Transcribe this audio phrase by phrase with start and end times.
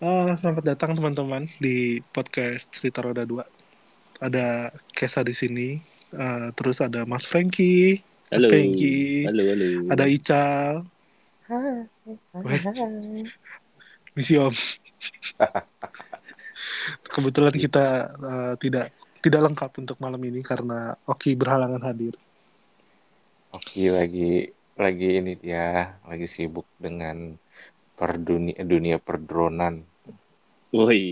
[0.00, 3.44] Ah, selamat datang teman-teman di podcast Cerita Roda 2.
[4.16, 5.76] Ada Kesa di sini,
[6.16, 8.00] eh, terus ada Mas Franky,
[8.32, 8.48] Mas Halo.
[8.48, 9.68] Franky, Halo, halo.
[9.92, 10.88] ada Ical,
[12.32, 12.60] Weh.
[14.16, 14.56] misi Om.
[17.12, 22.16] Kebetulan kita eh, tidak tidak lengkap untuk malam ini karena Oki berhalangan hadir.
[23.52, 24.48] Oke, lagi
[24.80, 27.36] lagi ini dia lagi sibuk dengan
[28.00, 29.89] perdunia dunia perdronan.
[30.70, 31.02] Woi.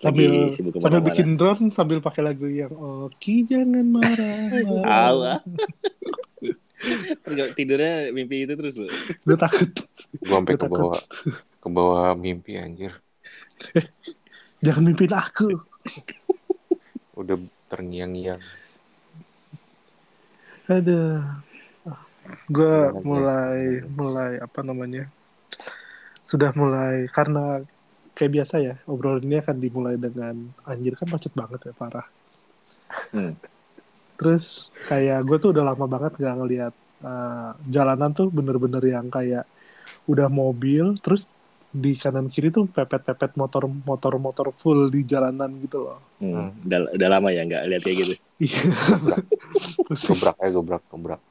[0.00, 4.48] Sambil sibuk sambil bikin drone sambil pakai lagu yang Oki jangan marah.
[4.88, 5.38] Ah.
[7.20, 8.88] Terus tidurnya mimpi itu terus loh.
[9.28, 9.68] Gue takut.
[10.24, 11.00] Gua sampai ke bawah
[11.60, 12.96] ke bawah mimpi anjir.
[14.64, 15.60] Jangan mimpin aku.
[17.12, 17.36] Udah
[17.68, 18.40] terngiang-ngiang.
[20.64, 21.02] Ada.
[22.48, 25.12] Gue mulai mulai apa namanya?
[26.30, 27.58] Sudah mulai karena
[28.14, 32.06] kayak biasa ya obrolan ini akan dimulai dengan anjir kan macet banget ya parah.
[33.10, 33.34] Hmm.
[34.14, 39.42] Terus kayak gue tuh udah lama banget gak ngelihat uh, jalanan tuh bener-bener yang kayak
[40.06, 41.26] udah mobil terus
[41.70, 45.98] di kanan kiri tuh pepet-pepet motor motor motor full di jalanan gitu loh.
[46.22, 46.54] Hmm.
[46.66, 48.14] Udah, udah lama ya nggak lihat kayak gitu.
[48.40, 48.62] Iya.
[49.86, 51.22] Terus Gebrak ya gebrak gebrak.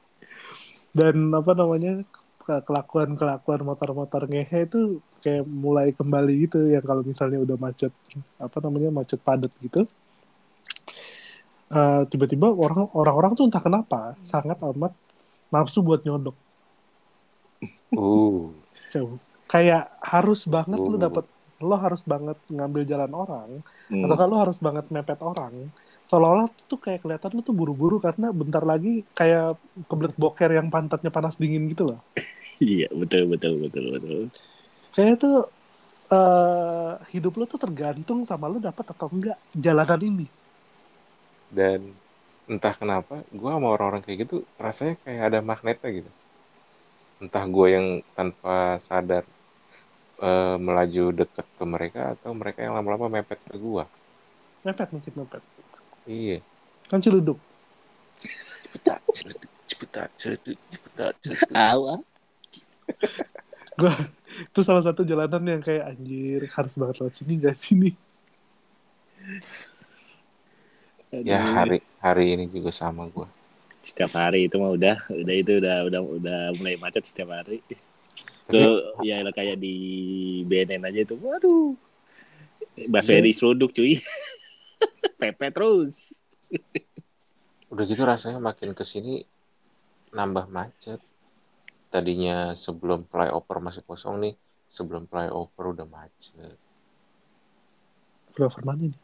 [0.90, 2.02] dan apa namanya
[2.40, 4.80] kelakuan kelakuan motor-motor ngehe itu
[5.20, 7.92] kayak mulai kembali gitu yang kalau misalnya udah macet
[8.36, 9.84] apa namanya macet padat gitu
[11.70, 14.90] Eh, tiba-tiba orang orang-orang tuh entah kenapa sangat amat
[15.48, 16.34] nafsu buat nyodok
[17.92, 18.50] Uh,
[19.46, 20.98] Kayak- harus banget lu Oh.
[20.98, 21.28] dapet
[21.60, 23.50] lo harus banget ngambil jalan orang
[23.86, 24.02] Hmm.
[24.02, 25.68] atau kalau harus banget mepet orang
[26.10, 29.44] seolah-olah tuh kayak kelihatan lu tuh buru-buru karena bentar lagi kayak
[29.90, 32.00] kebelet boker yang pantatnya panas dingin gitu loh
[32.64, 34.20] Iya betul betul betul betul.
[34.94, 35.34] Kayaknya tuh
[36.14, 40.26] eh hidup lo tuh tergantung sama lo dapat atau enggak jalanan ini.
[41.56, 41.80] dan
[42.52, 46.10] entah kenapa gua sama orang-orang kayak gitu rasanya kayak ada magnetnya gitu.
[47.22, 47.86] Entah gua yang
[48.16, 48.50] tanpa
[48.86, 49.24] sadar
[50.26, 53.84] eh, melaju dekat ke mereka atau mereka yang lama-lama mepet ke gua.
[54.64, 55.42] Mepet mungkin mepet.
[56.08, 56.38] Iya.
[56.88, 57.38] Kan celuduk.
[58.20, 61.50] Cepetat, celeduk, cepetat, celeduk, cepetat, celeduk.
[61.50, 62.00] Tahu ah.
[63.78, 63.94] Gua
[64.30, 67.90] itu salah satu jalanan yang kayak anjir harus banget lewat sini gak sini.
[71.10, 73.26] Ya hari hari ini juga sama gua.
[73.82, 77.64] Setiap hari itu mah udah udah itu udah udah udah mulai macet setiap hari.
[78.50, 79.74] Lo ya lo kayak di
[80.46, 81.16] BNN aja itu.
[81.18, 81.74] Waduh.
[82.86, 83.24] Bakso Iya.
[83.24, 83.98] di seruduk cuy.
[85.20, 86.20] Pepe terus.
[87.70, 89.22] udah gitu rasanya makin ke sini
[90.10, 90.98] nambah macet.
[91.90, 94.34] Tadinya sebelum flyover masih kosong nih,
[94.70, 96.54] sebelum flyover udah macet.
[98.30, 98.98] Flyover mana nih?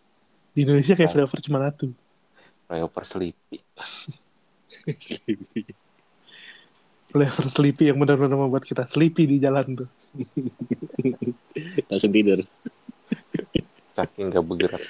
[0.54, 1.90] Di Indonesia kayak flyover cuma satu.
[2.70, 3.58] Flyover Sleepy.
[7.06, 9.88] Flyover sleepy yang benar-benar membuat kita sleepy di jalan tuh.
[11.88, 12.42] Langsung tidur.
[13.86, 14.82] Saking gak bergerak.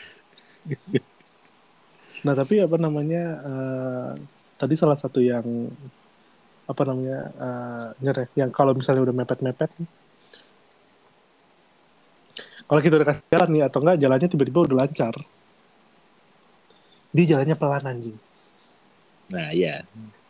[2.25, 4.10] Nah tapi apa namanya eh,
[4.56, 5.44] tadi salah satu yang
[6.66, 9.91] apa namanya eh, nyereh yang kalau misalnya udah mepet-mepet nih,
[12.66, 15.15] kalau kita udah kasih jalan nih atau enggak jalannya tiba-tiba udah lancar,
[17.15, 18.19] di jalannya pelan anjing.
[19.31, 19.87] Nah iya.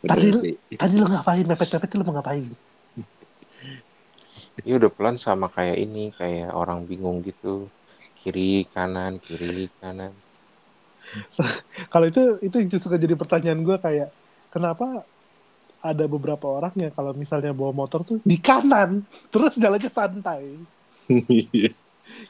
[0.07, 0.55] Tadi lu- sih.
[0.77, 2.45] Tadi lo ngapain mepet-mepet lu mau ngapain?
[4.65, 7.69] Iya udah pelan sama kayak ini, kayak orang bingung gitu.
[8.17, 10.13] Kiri, kanan, kiri, kanan.
[11.93, 14.09] Kalau itu itu yang suka jadi pertanyaan gue kayak
[14.51, 15.07] kenapa
[15.85, 20.43] ada beberapa orang yang kalau misalnya bawa motor tuh di kanan terus jalannya santai?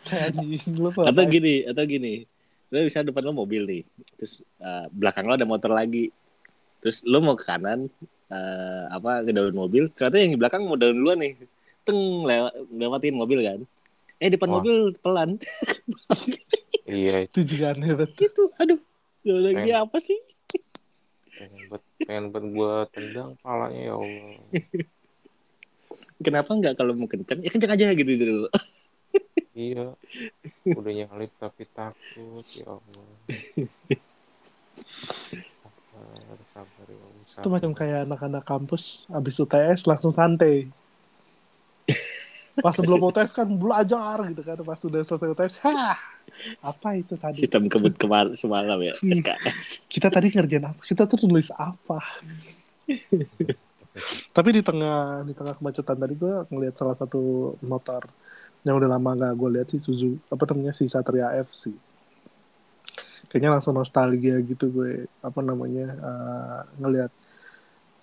[0.05, 2.29] Kayak lu tuh atau gini atau gini.
[2.69, 3.83] Lo bisa depan lo mobil nih
[4.19, 6.13] terus eh, belakang lo ada motor lagi.
[6.85, 7.89] Terus lo mau ke kanan
[8.29, 11.35] eh, apa ke daun mobil ternyata yang di belakang mau daun duluan nih.
[11.87, 13.61] Teng lewat lewatin mobil kan
[14.17, 14.55] eh depan Wah.
[14.59, 15.37] mobil pelan
[16.85, 18.17] Iya, itu juga aneh banget.
[18.19, 18.81] gitu aduh
[19.23, 20.17] lo lagi apa sih
[21.29, 24.39] pengen buat pengen buat gua tendang palanya ya Allah.
[26.19, 28.51] kenapa nggak kalau mau kenceng ya kenceng aja gitu gitu lo
[29.53, 29.97] Iya.
[30.69, 33.09] Udah nyalip tapi takut ya Allah.
[34.77, 37.25] Sabar, sabar ya Allah.
[37.25, 37.49] itu sabar.
[37.51, 40.69] macam kayak anak-anak kampus abis UTS langsung santai
[42.65, 45.97] pas sebelum UTS kan belajar gitu kan pas sudah selesai UTS hah
[46.61, 47.39] apa itu tadi?
[47.41, 48.95] Sistem kebut kemar semalam ya.
[49.01, 50.81] SKS kita tadi ngerjain apa?
[50.85, 52.01] Kita tuh nulis apa?
[54.37, 58.05] Tapi di tengah di tengah kemacetan tadi gue ngelihat salah satu motor
[58.67, 61.77] yang udah lama nggak gue lihat sih Suzu apa namanya si Satria F sih.
[63.33, 67.13] Kayaknya langsung nostalgia gitu gue apa namanya uh, ngelihat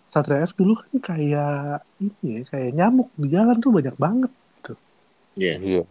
[0.10, 4.32] Satria F dulu kan kayak ini ya kayak nyamuk di jalan tuh banyak banget
[5.38, 5.56] Iya.
[5.58, 5.84] Iya.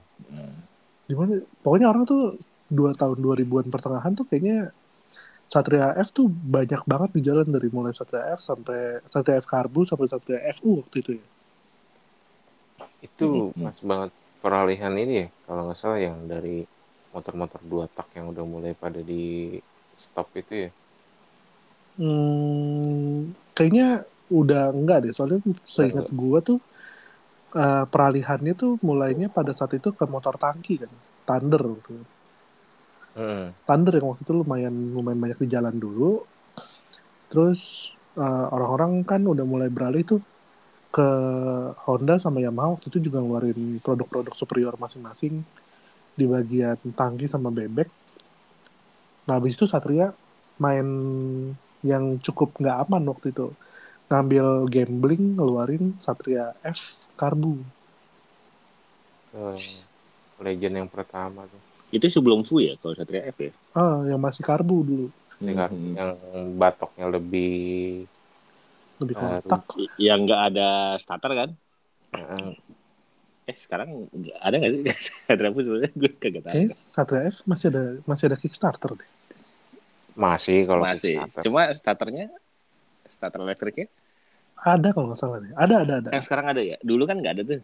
[1.03, 2.39] di mana pokoknya orang tuh
[2.73, 4.73] dua tahun 2000-an pertengahan tuh kayaknya
[5.53, 9.85] Satria F tuh banyak banget di jalan dari mulai Satria F sampai Satria F Karbu
[9.85, 11.27] sampai Satria FU waktu itu ya.
[13.05, 13.61] Itu Mhm.
[13.61, 14.11] pas banget
[14.41, 16.65] peralihan ini ya, kalau nggak salah yang dari
[17.13, 19.59] motor-motor dua tak yang udah mulai pada di
[20.01, 20.71] stop itu ya.
[22.01, 26.57] Hmm, kayaknya udah enggak deh, soalnya seingat gua tuh
[27.57, 30.93] eh, peralihannya tuh mulainya pada saat itu ke motor tangki kan,
[31.29, 31.93] Thunder gitu.
[33.13, 33.53] Hmm.
[33.69, 36.25] Thunder yang waktu itu lumayan lumayan banyak di jalan dulu.
[37.29, 40.21] Terus eh, orang-orang kan udah mulai beralih tuh
[40.93, 41.09] ke
[41.89, 45.41] Honda sama Yamaha waktu itu juga ngeluarin produk-produk superior masing-masing
[46.13, 47.89] di bagian tangki sama bebek.
[49.25, 50.13] Nah habis itu Satria
[50.61, 50.85] main
[51.81, 53.57] yang cukup nggak aman waktu itu
[54.13, 57.57] ngambil gambling ngeluarin Satria F Karbu.
[59.33, 59.57] Eh,
[60.45, 61.61] legend yang pertama tuh.
[61.89, 63.53] Itu sebelum Fu ya kalau Satria F ya.
[63.73, 65.07] Ah, yang masih Karbu dulu
[65.43, 65.93] Yang, Mhm.
[65.99, 66.11] yang
[66.55, 67.55] batoknya lebih
[69.03, 69.43] lebih Baru.
[69.43, 69.63] kontak.
[69.99, 70.69] Yang nggak ada
[71.01, 71.51] starter kan?
[72.15, 72.53] eh,
[73.43, 74.83] Eh sekarang nggak ada nggak sih
[75.27, 76.53] Satria Fu sebenarnya gue kagak tahu.
[76.55, 79.11] Kayaknya Satria F masih ada masih ada Kickstarter deh.
[80.15, 81.17] masih kalau Masih.
[81.19, 81.43] Kickstarter.
[81.49, 82.27] Cuma starternya
[83.11, 83.89] starter elektriknya
[84.63, 85.53] Ada kalau nggak salah deh.
[85.59, 86.11] Ada ada ada.
[86.15, 86.79] yang sekarang ada ya.
[86.81, 87.63] Dulu kan nggak ada tuh.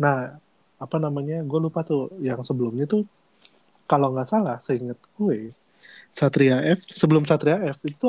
[0.00, 0.40] Nah,
[0.80, 1.44] apa namanya?
[1.44, 3.04] Gue lupa tuh yang sebelumnya tuh
[3.84, 5.52] kalau nggak salah, seingat gue
[6.08, 8.08] Satria F sebelum Satria F itu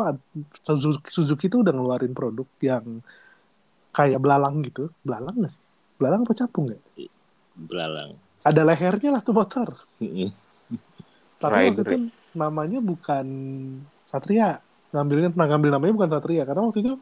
[0.64, 3.04] Suzuki, Suzuki tuh udah ngeluarin produk yang
[3.92, 4.90] kayak belalang gitu.
[5.04, 5.64] Belalang nggak sih?
[6.00, 6.80] Belalang apa capung ya?
[7.56, 8.16] Belalang.
[8.48, 9.76] Ada lehernya lah tuh motor.
[11.40, 11.96] Tapi waktu itu
[12.36, 13.28] namanya bukan
[14.00, 14.64] Satria.
[14.90, 16.94] Ngambilnya nah, ngambil namanya bukan Satria karena waktu itu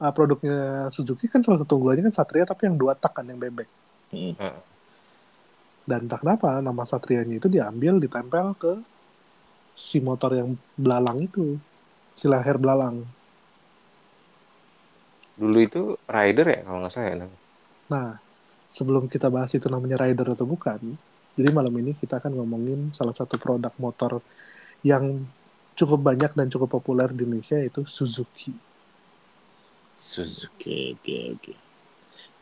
[0.00, 3.40] uh, produknya Suzuki kan salah satu unggulannya kan Satria tapi yang dua tak kan yang
[3.40, 3.68] bebek.
[4.12, 4.54] Mhm.
[5.86, 8.72] Dan entah kenapa nama Satrianya itu diambil ditempel ke
[9.78, 11.60] si motor yang belalang itu.
[12.16, 13.04] Si leher belalang.
[15.36, 17.28] Dulu itu Rider ya kalau nggak salah ya.
[17.92, 18.08] Nah,
[18.72, 20.80] sebelum kita bahas itu namanya rider atau bukan,
[21.36, 24.24] jadi malam ini kita akan ngomongin salah satu produk motor
[24.80, 25.28] yang
[25.76, 28.65] cukup banyak dan cukup populer di Indonesia yaitu Suzuki.
[29.96, 30.92] Suzuki.
[30.94, 31.52] Oke oke oke.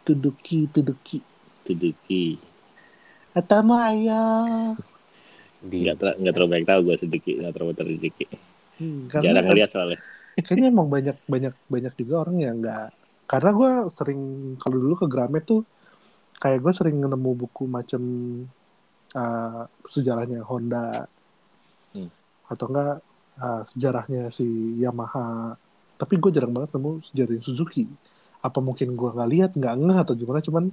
[0.04, 1.18] Tuduki, Tuduki.
[1.64, 2.24] Suzuki.
[3.34, 4.22] Atamaya.
[5.62, 8.24] Di Nggak ter nggak terlalu banyak tahu gue sedikit nggak terlalu Suzuki.
[8.78, 9.98] Hmm, Jarang ngeliat soalnya.
[10.46, 12.90] kayaknya emang banyak banyak banyak juga orang yang nggak
[13.30, 14.20] karena gue sering
[14.60, 15.62] kalau dulu ke Gramet tuh
[16.42, 18.02] kayak gue sering nemu buku macam
[19.16, 21.06] uh, sejarahnya Honda
[21.94, 22.10] Hmm.
[22.50, 22.98] atau enggak
[23.38, 24.42] uh, sejarahnya si
[24.82, 25.54] Yamaha
[25.94, 27.86] tapi gue jarang banget nemu sejarah Suzuki
[28.44, 30.64] apa mungkin gue nggak lihat nggak ngeh atau gimana cuman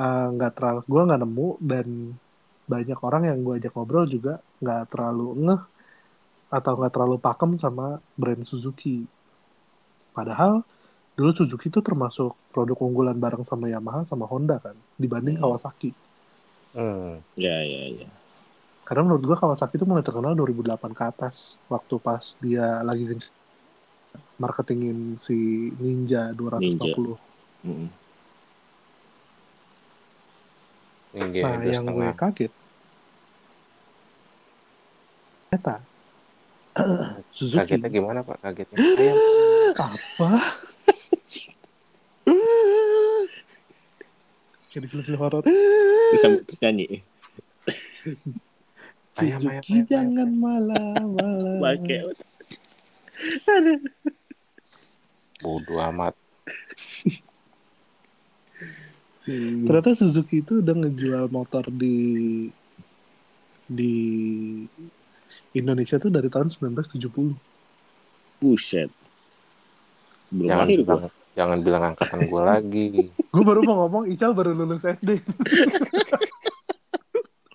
[0.00, 1.86] uh, nggak terlalu gue nggak nemu dan
[2.64, 5.62] banyak orang yang gue ajak ngobrol juga nggak terlalu ngeh
[6.48, 9.02] atau nggak terlalu pakem sama brand Suzuki.
[10.14, 10.62] Padahal
[11.18, 15.50] dulu Suzuki itu termasuk produk unggulan bareng sama Yamaha sama Honda kan dibanding Hmm.
[15.50, 15.90] Kawasaki.
[16.74, 17.18] Hmm.
[17.34, 18.08] Ya ya ya.
[18.86, 23.34] Karena menurut gua Kawasaki itu mulai terkenal 2008 ke atas waktu pas dia lagi genc-
[24.38, 27.16] marketingin si Ninja 250.
[27.64, 27.88] Mhm.
[31.14, 32.52] Ini Nah, yang gue kaget
[35.54, 35.78] ternyata
[37.30, 38.42] Suzuki Kagetnya gimana Pak?
[38.42, 38.74] Kagetnya
[39.78, 40.30] apa?
[44.74, 45.46] Kayak di film-film horor.
[45.46, 46.98] Terus nyanyi.
[49.14, 51.62] Ayam, ayam, Suzuki ayam, jangan malam-malam.
[51.62, 52.10] Pakai.
[55.42, 56.14] Bodoh amat.
[59.64, 61.96] Ternyata Suzuki itu udah ngejual motor di
[63.64, 63.94] di
[65.56, 67.32] Indonesia tuh dari tahun 1970.
[68.38, 68.90] Buset.
[70.28, 71.10] Belum Jangan lahir bilang, gua.
[71.32, 72.86] jangan bilang angkatan gue lagi.
[73.34, 75.18] Gue baru mau ngomong Ical baru lulus SD.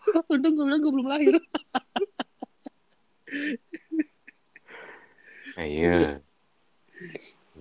[0.33, 1.33] Untung gue bilang gue belum lahir.
[5.59, 6.23] Iya.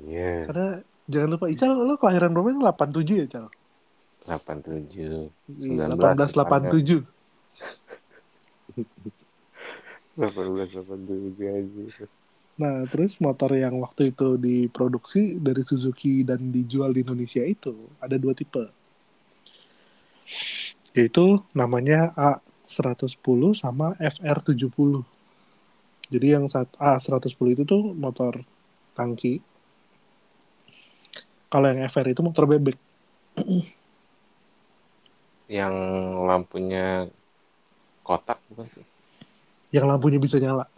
[0.06, 0.46] Iya.
[0.46, 0.68] Karena
[1.10, 2.74] jangan lupa Ical lo kelahiran berapa?
[2.74, 3.46] 87 ya, Cal?
[4.28, 5.32] 87.
[5.48, 7.02] 1887.
[10.18, 12.06] 1887 aja.
[12.58, 18.18] Nah, terus motor yang waktu itu diproduksi dari Suzuki dan dijual di Indonesia itu ada
[18.18, 18.66] dua tipe.
[20.90, 25.06] Yaitu namanya A110 sama FR70.
[26.08, 28.40] Jadi yang saat A110 itu tuh motor
[28.96, 29.44] tangki.
[31.48, 32.76] Kalau yang FR itu motor bebek.
[35.48, 35.74] Yang
[36.28, 37.08] lampunya
[38.04, 38.84] kotak bukan sih?
[39.72, 40.68] Yang lampunya bisa nyala.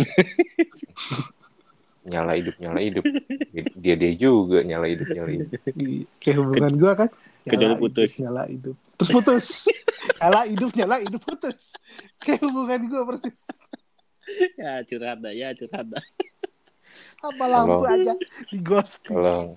[2.06, 3.02] Nyala hidup, nyala hidup.
[3.74, 5.50] Dia dia juga nyala hidup, nyala hidup.
[6.22, 7.08] Kayak hubungan gua kan.
[7.42, 8.10] Kecuali Nyala putus.
[8.14, 8.76] hidup, nyala hidup.
[8.96, 9.46] Terus putus.
[10.22, 11.60] nyala hidup, nyala hidup putus.
[12.22, 13.38] Kayak hubungan gua persis.
[14.58, 16.04] Ya curhat dah, ya curhat dah.
[17.26, 17.94] Apa lampu Tolong.
[17.96, 18.12] aja
[18.46, 19.00] di ghost.
[19.02, 19.56] Tolong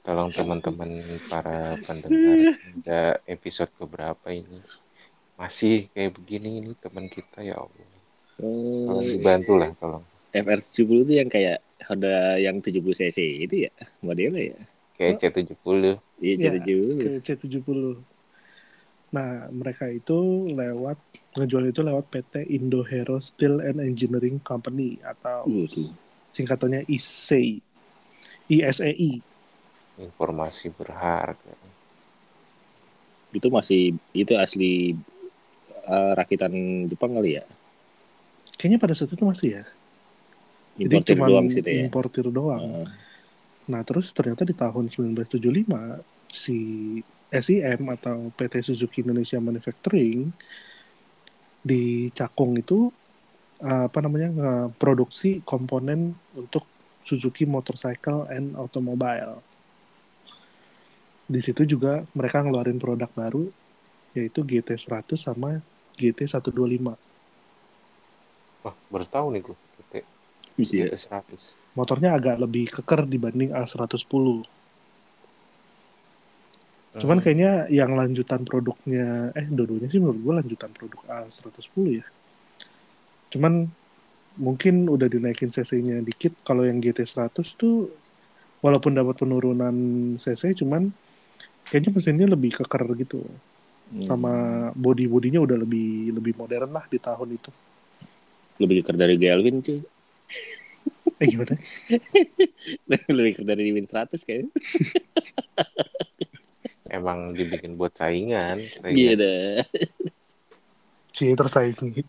[0.00, 0.88] tolong teman-teman
[1.28, 2.40] para pendengar
[2.80, 4.60] ada episode keberapa ini
[5.34, 7.88] masih kayak begini ini teman kita ya Allah
[8.38, 13.72] Oh, tolong dibantu lah tolong FR70 itu yang kayak Honda yang 70 cc itu ya
[13.98, 14.58] modelnya ya.
[14.94, 16.92] kayak C70 Iya, Iya, jadi dulu.
[16.98, 17.68] ke C70.
[19.08, 21.00] Nah, mereka itu lewat
[21.32, 25.88] ngejual itu lewat PT Indo Hero Steel and Engineering Company atau Waduh.
[26.32, 27.60] singkatannya ISEI.
[28.48, 29.20] ISEI.
[29.98, 31.52] informasi berharga
[33.34, 34.94] Itu masih itu asli
[35.84, 36.52] eh, rakitan
[36.86, 37.44] Jepang kali ya.
[38.56, 39.64] Kayaknya pada saat itu masih ya.
[40.78, 41.82] Jadi Importir cuma doang sih ya.
[41.82, 42.62] importir doang.
[42.62, 42.88] Heeh.
[43.68, 46.00] Nah, terus ternyata di tahun 1975
[46.30, 46.56] si
[47.28, 50.32] SIM atau PT Suzuki Indonesia Manufacturing
[51.60, 52.88] di Cakung itu
[53.60, 54.30] eh, apa namanya
[54.72, 56.64] produksi komponen untuk
[57.04, 59.40] Suzuki Motorcycle and Automobile.
[61.28, 63.52] Di situ juga mereka ngeluarin produk baru
[64.16, 65.60] yaitu GT100 sama
[66.00, 66.96] GT125.
[68.58, 69.56] wah baru tahu nih gue.
[70.58, 74.42] GT 100 Motornya agak lebih keker dibanding A110.
[76.98, 82.06] Cuman kayaknya yang lanjutan produknya, eh dua-duanya sih menurut gue lanjutan produk A110 ya.
[83.32, 83.68] Cuman
[84.38, 86.34] mungkin udah dinaikin cc-nya dikit.
[86.46, 87.90] Kalau yang GT100 tuh
[88.62, 89.74] walaupun dapat penurunan
[90.18, 90.90] cc, cuman
[91.68, 93.22] kayaknya mesinnya lebih keker gitu.
[93.88, 94.04] Hmm.
[94.04, 94.32] Sama
[94.76, 97.50] body-bodinya udah lebih lebih modern lah di tahun itu.
[98.58, 99.78] lebih keker dari Galvin cuy.
[101.22, 101.54] Eh gimana?
[103.18, 104.50] lebih keker dari Win 100 kayaknya.
[106.88, 109.48] emang dibikin buat saingan Iya saya dah.
[111.14, 112.02] Cie tersaingi.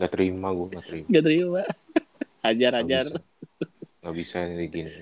[0.00, 1.62] nggak terima gue nggak terima Gak terima.
[2.40, 3.04] Ajar nggak ajar.
[4.16, 4.92] bisa nih gini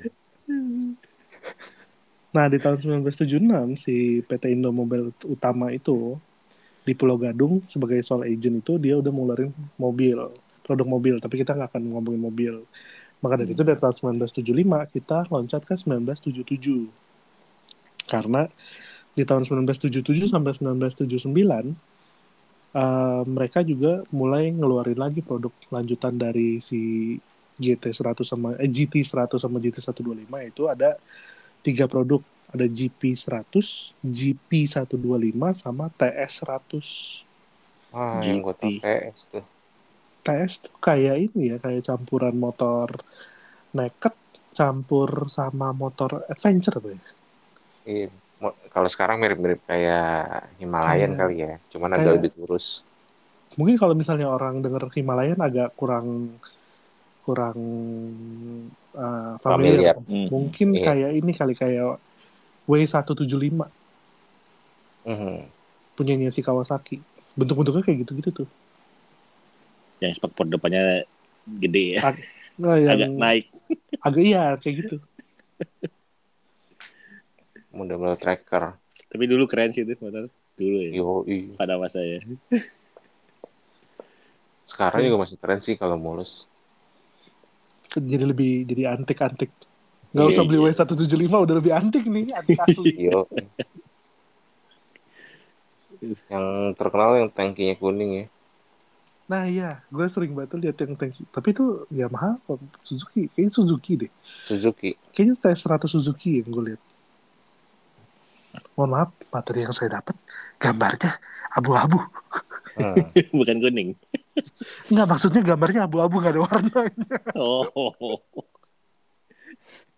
[2.29, 6.21] Nah, di tahun 1976 si PT Indomobil utama itu
[6.85, 10.17] di Pulau Gadung sebagai sole agent itu dia udah ngeluarin mobil,
[10.65, 12.55] produk mobil, tapi kita nggak akan ngomongin mobil.
[13.19, 17.08] Maka dari itu dari tahun 1975 kita loncat ke 1977.
[18.09, 18.49] Karena
[19.13, 21.29] di tahun 1977 sampai 1979
[22.73, 27.15] eh, mereka juga mulai ngeluarin lagi produk lanjutan dari si
[27.59, 30.97] GT100 sama eh, GT100 sama GT125 itu ada
[31.61, 33.53] tiga produk ada GP100,
[34.01, 36.81] GP125 sama TS100.
[37.93, 38.85] wah yang gue tahu GT.
[38.85, 39.45] PS tuh
[40.25, 42.89] TS tuh kayak ini ya, kayak campuran motor
[43.73, 44.17] naked
[44.53, 47.01] campur sama motor adventure apa ya?
[47.89, 48.13] Iya.
[48.71, 52.85] Kalau sekarang mirip-mirip kayak Himalayan Kayak- kali ya, cuman agak lebih lurus.
[53.57, 56.37] Mungkin kalau misalnya orang denger Himalayan agak kurang
[57.25, 57.59] kurang
[58.95, 59.97] uh, familiar.
[59.97, 59.97] Familiar.
[60.07, 60.29] Hmm.
[60.31, 60.85] Mungkin Iya.
[60.87, 61.97] kayak ini kali kayak
[62.65, 63.67] W175
[65.05, 65.37] Mhm.
[65.95, 67.01] punyanya si Kawasaki.
[67.35, 68.49] Bentuk-bentuknya kayak gitu-gitu tuh.
[69.99, 71.03] Yang spakbor depannya
[71.49, 72.03] gede ya.
[72.05, 72.23] Ag-
[72.59, 73.45] Nah, yang Agak naik.
[73.99, 74.97] agak iya kayak gitu.
[77.79, 78.65] Model-model tracker.
[79.09, 80.27] Tapi dulu keren sih itu motor.
[80.59, 80.91] Dulu ya.
[80.99, 81.55] Yo, iya.
[81.55, 82.19] Pada masa ya.
[84.71, 86.45] Sekarang juga masih keren sih kalau mulus.
[87.89, 89.49] Jadi lebih jadi antik-antik.
[90.13, 90.73] Nggak Iya, usah beli iya.
[90.73, 92.93] W175 udah lebih antik nih, antik asli.
[93.09, 93.25] Yo.
[96.31, 96.47] yang
[96.79, 98.27] terkenal yang tankinya kuning ya.
[99.29, 101.29] Nah iya, gue sering banget lihat yang tanki.
[101.29, 103.29] Tapi itu Yamaha apa Suzuki?
[103.29, 104.13] Kayaknya Suzuki deh.
[104.41, 104.97] Suzuki.
[105.13, 106.83] Kayaknya T100 Suzuki yang gue lihat.
[108.79, 110.15] Mohon maaf, materi yang saya dapat
[110.63, 111.19] gambarnya
[111.51, 111.99] abu-abu.
[112.79, 113.03] Hmm.
[113.43, 113.99] Bukan kuning.
[114.87, 117.19] Enggak, maksudnya gambarnya abu-abu gak ada warnanya.
[117.35, 117.67] Oh.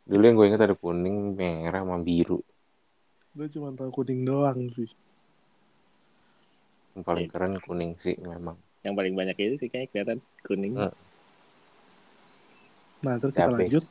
[0.08, 2.40] Dulu yang gue ingat ada kuning, merah, sama biru.
[3.36, 4.88] Gue cuma tahu kuning doang sih.
[6.96, 8.56] Yang paling keren kuning sih memang.
[8.80, 10.80] Yang paling banyak itu sih kayak kelihatan kuning.
[10.80, 10.96] Hmm.
[13.04, 13.84] Nah, terus kita lanjut.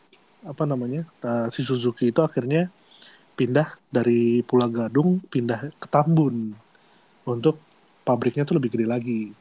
[0.50, 1.06] Apa namanya?
[1.54, 2.74] si Suzuki itu akhirnya
[3.40, 6.52] pindah dari Pulau Gadung pindah ke Tambun
[7.24, 7.56] untuk
[8.04, 9.32] pabriknya tuh lebih gede lagi.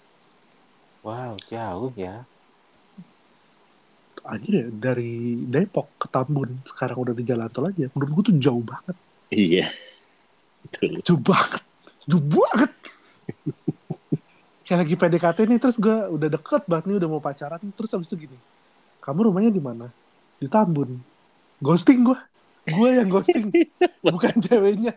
[1.02, 2.22] Wow, jauh ya.
[4.22, 7.90] Anjir ya, dari Depok ke Tambun sekarang udah di jalan tol aja.
[7.90, 8.94] Menurut gue tuh jauh banget.
[9.34, 9.66] Iya.
[10.62, 11.02] Betul.
[11.02, 11.62] Jauh banget.
[12.06, 12.70] Jauh banget.
[14.68, 17.62] Kayak lagi PDKT nih, terus gue udah deket banget nih, udah mau pacaran.
[17.72, 18.38] Terus habis itu gini,
[19.00, 19.88] kamu rumahnya di mana?
[20.36, 21.00] Di Tambun.
[21.64, 22.18] Ghosting gue.
[22.68, 23.48] Gue yang ghosting,
[24.04, 24.94] bukan ceweknya.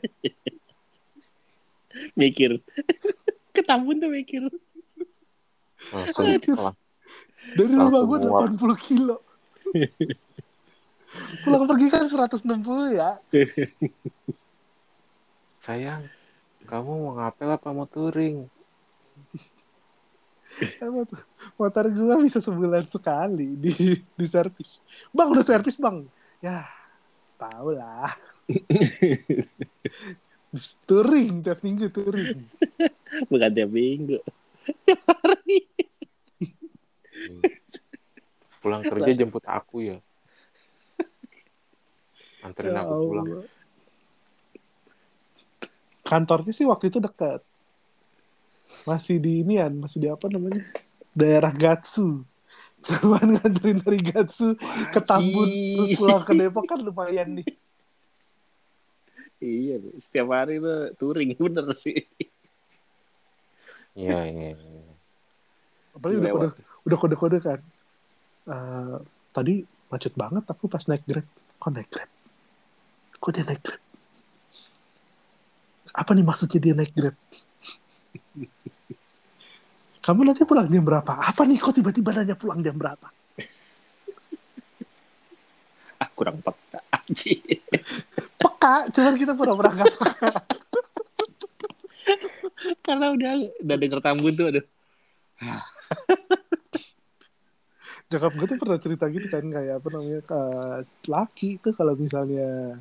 [2.16, 2.60] Mikir.
[3.56, 4.48] Ketambun tuh mikir.
[5.92, 6.56] Langsung Aduh.
[6.56, 6.76] lah.
[7.58, 8.80] Dari rumah gue Langsung muak.
[8.80, 9.18] 80 kilo.
[11.44, 13.20] Pulang pergi kan 160 ya.
[15.60, 16.08] Sayang,
[16.64, 18.48] kamu mau ngapel apa mau touring?
[20.80, 21.04] Tuh?
[21.60, 24.84] Motor gue bisa sebulan sekali di di servis.
[25.12, 26.08] Bang udah servis bang.
[26.40, 26.81] Ya
[27.42, 28.14] tau lah.
[30.88, 32.46] touring tiap minggu touring.
[33.26, 34.22] Bukan tiap minggu.
[38.62, 39.98] Pulang kerja jemput aku ya.
[42.46, 43.26] Anterin Ya aku pulang.
[43.26, 43.46] Allah.
[46.02, 47.42] Kantornya sih waktu itu dekat.
[48.86, 50.62] Masih di inian, masih di apa namanya?
[51.14, 52.26] Daerah Gatsu.
[52.82, 54.58] Cuman nganterin dari Gatsu
[54.90, 57.48] ke Tambun terus pulang ke Depok kan lumayan nih.
[59.42, 62.06] Iya, setiap hari tuh touring bener sih.
[63.98, 64.54] Iya, iya.
[64.54, 64.94] iya.
[65.98, 66.50] Apalagi udah kode
[66.88, 67.60] udah kode-kode kan.
[68.50, 68.98] Eh,
[69.34, 71.28] tadi macet banget aku pas naik Grab.
[71.62, 72.10] Kok naik Grab?
[73.22, 73.82] Kok dia naik Grab?
[75.92, 77.18] Apa nih maksudnya dia naik Grab?
[80.12, 81.24] Kamu nanti pulang jam berapa?
[81.24, 83.08] Apa nih kok tiba-tiba nanya pulang jam berapa?
[86.04, 86.84] Ah, kurang peka.
[86.92, 87.40] Anjir.
[88.36, 89.88] Peka, cuman kita pura-pura peka.
[92.92, 94.66] Karena udah udah denger tambun tuh aduh.
[98.12, 100.42] Nyokap gue tuh pernah cerita gitu kan kayak apa namanya ke
[101.08, 102.76] laki tuh kalau misalnya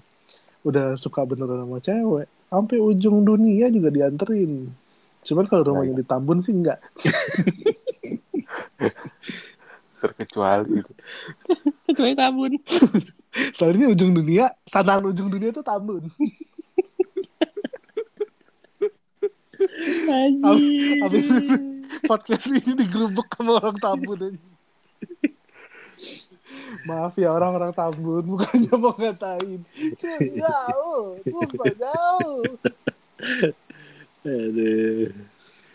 [0.66, 4.66] udah suka beneran sama cewek sampai ujung dunia juga dianterin.
[5.20, 6.80] Cuman kalau rumahnya di Tambun sih enggak.
[10.00, 10.92] Terkecuali itu.
[11.84, 12.56] Kecuali tambun.
[13.56, 16.08] Soalnya ujung dunia, sanaan ujung dunia tuh Tambun.
[20.08, 21.04] Anjir.
[21.04, 21.28] Abis
[22.08, 24.48] podcast ini digerubuk sama orang Tambun aja.
[26.88, 29.60] Maaf ya orang-orang Tambun, bukannya mau ngatain.
[30.32, 32.56] Jauh, sumpah jauh.
[34.22, 35.08] Aduh.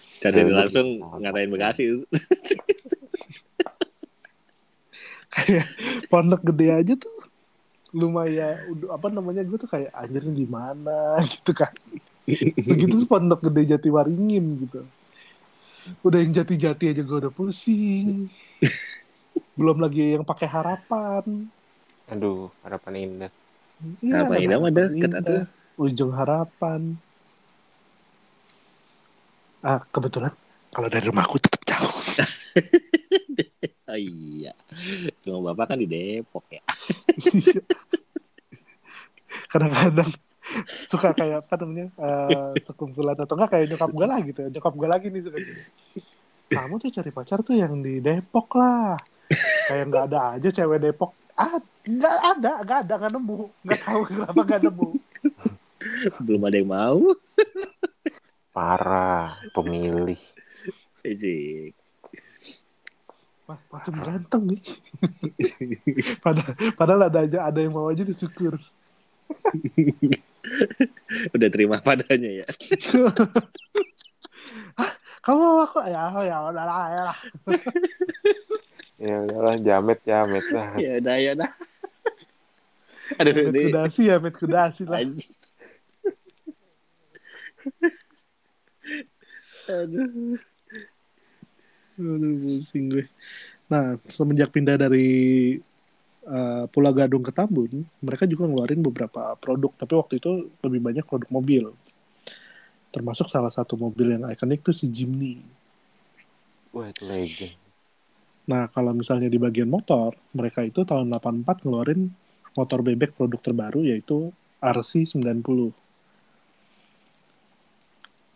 [0.09, 0.55] Secara Aduh.
[0.55, 0.87] langsung
[1.19, 1.85] ngatain Bekasi.
[5.27, 5.67] kayak
[6.07, 7.11] pondok gede aja tuh
[7.91, 11.71] lumayan udah apa namanya gue tuh kayak anjirnya di mana gitu kan
[12.63, 14.79] begitu tuh pondok gede Jatiwaringin gitu
[16.01, 18.31] udah yang jati-jati aja gue udah pusing
[19.55, 21.51] belum lagi yang pakai harapan
[22.05, 23.31] Aduh, harapan indah.
[23.97, 25.21] Iya, Harapan Indah deket Indah.
[25.25, 25.43] atuh.
[25.75, 26.81] ujung harapan
[29.65, 30.29] ah kebetulan
[30.69, 31.95] kalau dari rumahku tetap jauh
[33.85, 34.49] Oh iya.
[35.21, 36.57] Cuma bapak kan di Depok ya.
[39.51, 40.09] kadang-kadang
[40.89, 44.87] suka kayak apa namanya eh, sekumpulan atau enggak kayak nyokap gue lah gitu nyokap gue
[44.87, 45.53] lagi nih suka gitu.
[46.49, 48.95] kamu tuh cari pacar tuh yang di Depok lah
[49.67, 54.01] kayak nggak ada aja cewek Depok ah nggak ada nggak ada nggak nemu nggak tahu
[54.07, 54.89] kenapa nggak nemu
[56.25, 57.01] Belum ada yang mau.
[58.55, 60.21] Parah, pemilih.
[61.03, 61.75] Ejik.
[63.45, 64.61] Wah, macam ganteng nih
[66.25, 68.57] padahal, padahal ada aja ada yang mau aja disyukur
[71.29, 72.47] Udah terima padanya ya.
[75.29, 77.17] kamu mau aku ya oh, ya udah lah ya lah
[78.95, 80.69] Ya udahlah, jamet jamet lah.
[80.79, 81.51] Ya udah ya udah.
[83.19, 83.67] Aduh, ini.
[83.67, 85.03] kudasi ya met kudasi lah.
[89.69, 90.37] Aduh.
[91.95, 93.05] Aduh, pusing gue.
[93.71, 95.07] Nah, semenjak pindah dari
[96.27, 101.05] uh, Pulau Gadung ke Tambun, mereka juga ngeluarin beberapa produk, tapi waktu itu lebih banyak
[101.07, 101.63] produk mobil.
[102.91, 105.41] Termasuk salah satu mobil yang ikonik tuh si Jimny.
[106.75, 107.55] Wah, itu legend.
[108.45, 112.13] Nah, kalau misalnya di bagian motor, mereka itu tahun 84 ngeluarin
[112.53, 114.29] motor bebek produk terbaru yaitu
[114.61, 115.84] RC90.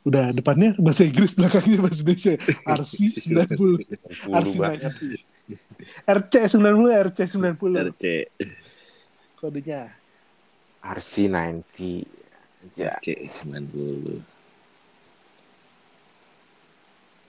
[0.02, 2.34] Udah depannya bahasa Inggris, belakangnya bahasa Indonesia.
[2.64, 3.62] RC90.
[4.32, 4.94] 90 banget.
[6.08, 8.04] RC90, RC90 RC.
[9.36, 9.92] kodenya.
[10.80, 12.08] RC90
[12.60, 13.76] aja C90.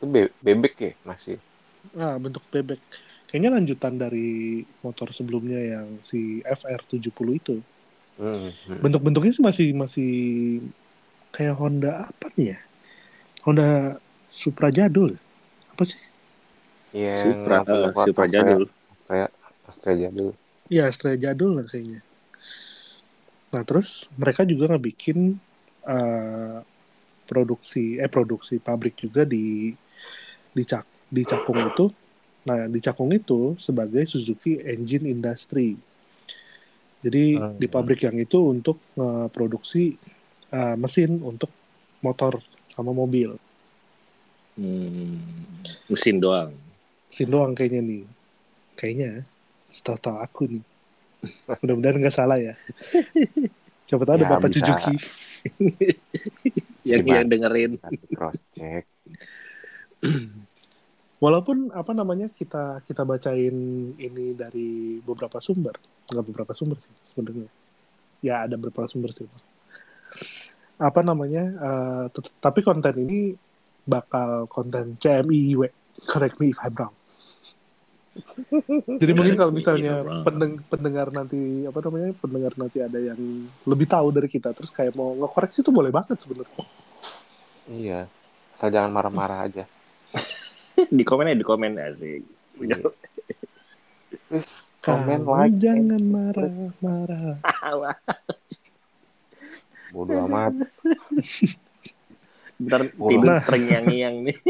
[0.00, 1.36] itu be- bebek ya masih
[1.92, 2.80] Nah, bentuk bebek.
[3.24, 7.56] Kayaknya lanjutan dari motor sebelumnya yang si FR70 itu.
[8.20, 8.80] Hmm, hmm.
[8.80, 10.10] Bentuk-bentuknya sih masih masih
[11.34, 12.58] kayak Honda apa nih ya?
[13.46, 13.96] Honda
[14.30, 15.16] Supra jadul.
[15.74, 16.00] Apa sih?
[16.90, 18.62] Iya, Supra, eh, Ford Supra jadul.
[18.94, 19.26] Astrea,
[19.66, 20.30] Astrea jadul.
[20.70, 22.00] Ya, Astrea jadul lah kayaknya.
[23.50, 25.34] Nah, terus mereka juga ngebikin
[25.86, 26.58] eh,
[27.26, 29.74] produksi eh produksi pabrik juga di
[30.50, 31.86] di Cak di Cakung itu.
[32.46, 35.76] Nah, di Cakung itu sebagai Suzuki Engine Industry.
[37.00, 37.56] Jadi Hmm.
[37.56, 38.76] di pabrik yang itu untuk
[40.50, 41.50] produksi mesin untuk
[42.02, 42.42] motor
[42.74, 43.38] sama mobil.
[44.58, 45.22] Hmm,
[45.86, 46.52] mesin doang.
[47.08, 48.02] Mesin doang kayaknya nih.
[48.74, 49.10] Kayaknya
[49.70, 50.64] setahu-tahu aku nih.
[51.62, 52.54] Mudah-mudahan nggak salah ya.
[53.86, 54.66] Coba tahu ada Ya, Bapak bisa.
[54.66, 54.94] Suzuki.
[56.90, 57.72] yang yang dengerin.
[58.14, 58.84] Cross check.
[61.20, 63.52] Walaupun apa namanya kita kita bacain
[64.00, 65.76] ini dari beberapa sumber,
[66.08, 67.44] nggak beberapa sumber sih sebenarnya.
[68.24, 69.28] Ya ada beberapa sumber sih.
[70.80, 71.44] Apa namanya?
[72.08, 73.36] tet- tapi konten ini
[73.84, 75.68] bakal konten CMIIW.
[76.08, 76.94] Correct me if I'm wrong.
[78.98, 80.24] Jadi mungkin kalau misalnya wrong.
[80.26, 83.20] pendeng- pendengar nanti apa namanya pendengar nanti ada yang
[83.68, 86.64] lebih tahu dari kita terus kayak mau ngekoreksi itu boleh banget sebenarnya.
[87.70, 88.00] Iya.
[88.56, 89.64] Asal jangan marah-marah aja.
[90.96, 92.24] di komen ya di komen asik.
[92.60, 92.76] Iya.
[94.30, 97.36] Terus komen like jangan marah-marah.
[99.90, 100.52] Bodo amat.
[102.60, 103.40] Ntar tidur Nah.
[103.40, 104.36] terngiang-ngiang nih.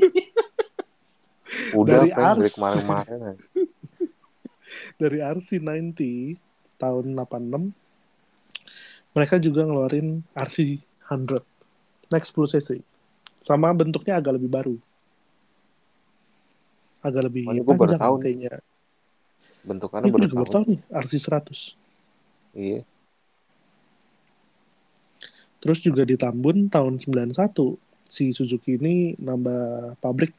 [1.73, 3.21] Udah Dari yang dari kemarin-kemarin
[4.97, 6.01] dari RC90
[6.77, 7.73] tahun 86
[9.11, 11.43] mereka juga ngeluarin RC100
[12.09, 12.69] next 10 cc
[13.41, 14.77] sama bentuknya agak lebih baru
[17.03, 18.53] agak lebih Oh, gua baru panjang kayaknya
[19.61, 20.55] Bentukannya gue baru baru tahu.
[20.55, 21.49] tahu nih RC100
[22.53, 22.81] Iya.
[25.61, 27.53] Terus juga di Tambun tahun 91
[28.11, 30.35] si Suzuki ini nambah pabrik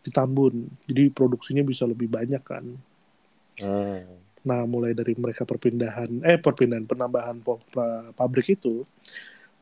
[0.00, 2.64] di Tambun jadi produksinya bisa lebih banyak kan
[3.60, 4.02] Hmm.
[4.40, 7.36] Nah, mulai dari mereka perpindahan, eh perpindahan penambahan
[8.16, 8.88] pabrik itu,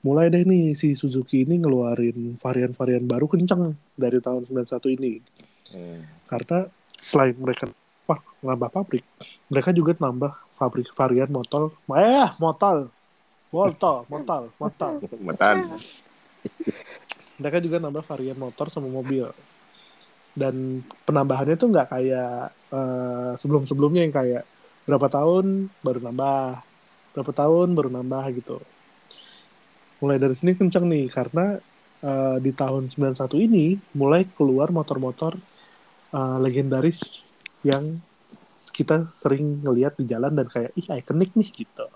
[0.07, 5.13] mulai deh nih si Suzuki ini ngeluarin varian-varian baru kenceng dari tahun 91 ini.
[5.75, 6.07] Hmm.
[6.31, 7.67] Karena selain mereka
[8.07, 9.05] wah, nambah pabrik,
[9.51, 12.87] mereka juga nambah pabrik varian motor, eh motor,
[13.53, 14.93] motor, motor, motor.
[15.27, 15.57] Metan.
[17.39, 19.25] Mereka juga nambah varian motor sama mobil.
[20.37, 24.45] Dan penambahannya tuh nggak kayak eh, sebelum-sebelumnya yang kayak
[24.85, 26.63] berapa tahun baru nambah,
[27.17, 28.57] berapa tahun baru nambah gitu.
[29.99, 31.59] Mulai dari sini kenceng nih karena
[32.05, 35.35] eh, di tahun 91 ini mulai keluar motor-motor
[36.15, 37.33] eh, legendaris
[37.67, 37.99] yang
[38.59, 41.87] kita sering ngelihat di jalan dan kayak ih ikonik nih gitu.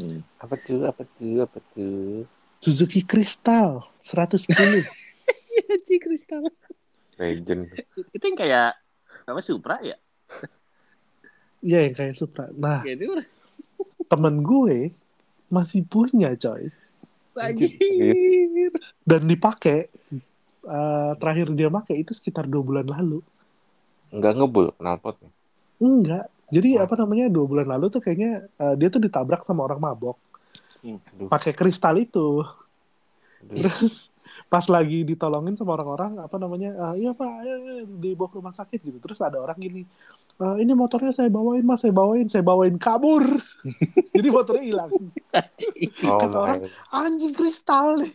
[0.00, 0.24] Hmm.
[0.40, 0.88] Apa tuh?
[0.88, 1.44] Apa tuh?
[1.44, 2.24] Apa tuh?
[2.60, 4.48] Suzuki Crystal 110.
[5.86, 6.48] Ci kristal.
[7.20, 7.68] Legend.
[8.10, 8.70] Itu yang kayak
[9.28, 9.94] apa Supra ya?
[11.60, 12.48] Iya yang kayak Supra.
[12.56, 13.04] Nah, itu
[14.08, 14.90] temen gue
[15.46, 16.70] masih punya coy
[17.38, 17.70] Anjir.
[19.06, 19.86] dan dipakai
[20.66, 23.22] eh, terakhir dia pakai itu sekitar dua bulan lalu
[24.10, 25.30] Enggak ngebul knalpotnya.
[25.78, 26.84] enggak jadi Wah.
[26.84, 30.18] apa namanya dua bulan lalu tuh kayaknya eh, dia tuh ditabrak sama orang mabok
[30.82, 31.28] Aduh.
[31.28, 32.42] pakai kristal itu
[33.44, 33.56] aduh.
[33.56, 34.10] terus
[34.46, 38.54] pas lagi ditolongin sama orang-orang apa namanya "Ah, iya pak ayo, ayo," dibawa ke rumah
[38.54, 39.82] sakit gitu terus ada orang gini
[40.38, 43.26] "Eh, ini motornya saya bawain mas saya bawain saya bawain kabur
[44.16, 44.90] jadi motornya hilang
[46.06, 46.42] Oh kata my.
[46.42, 46.58] orang,
[46.90, 48.02] anjing kristal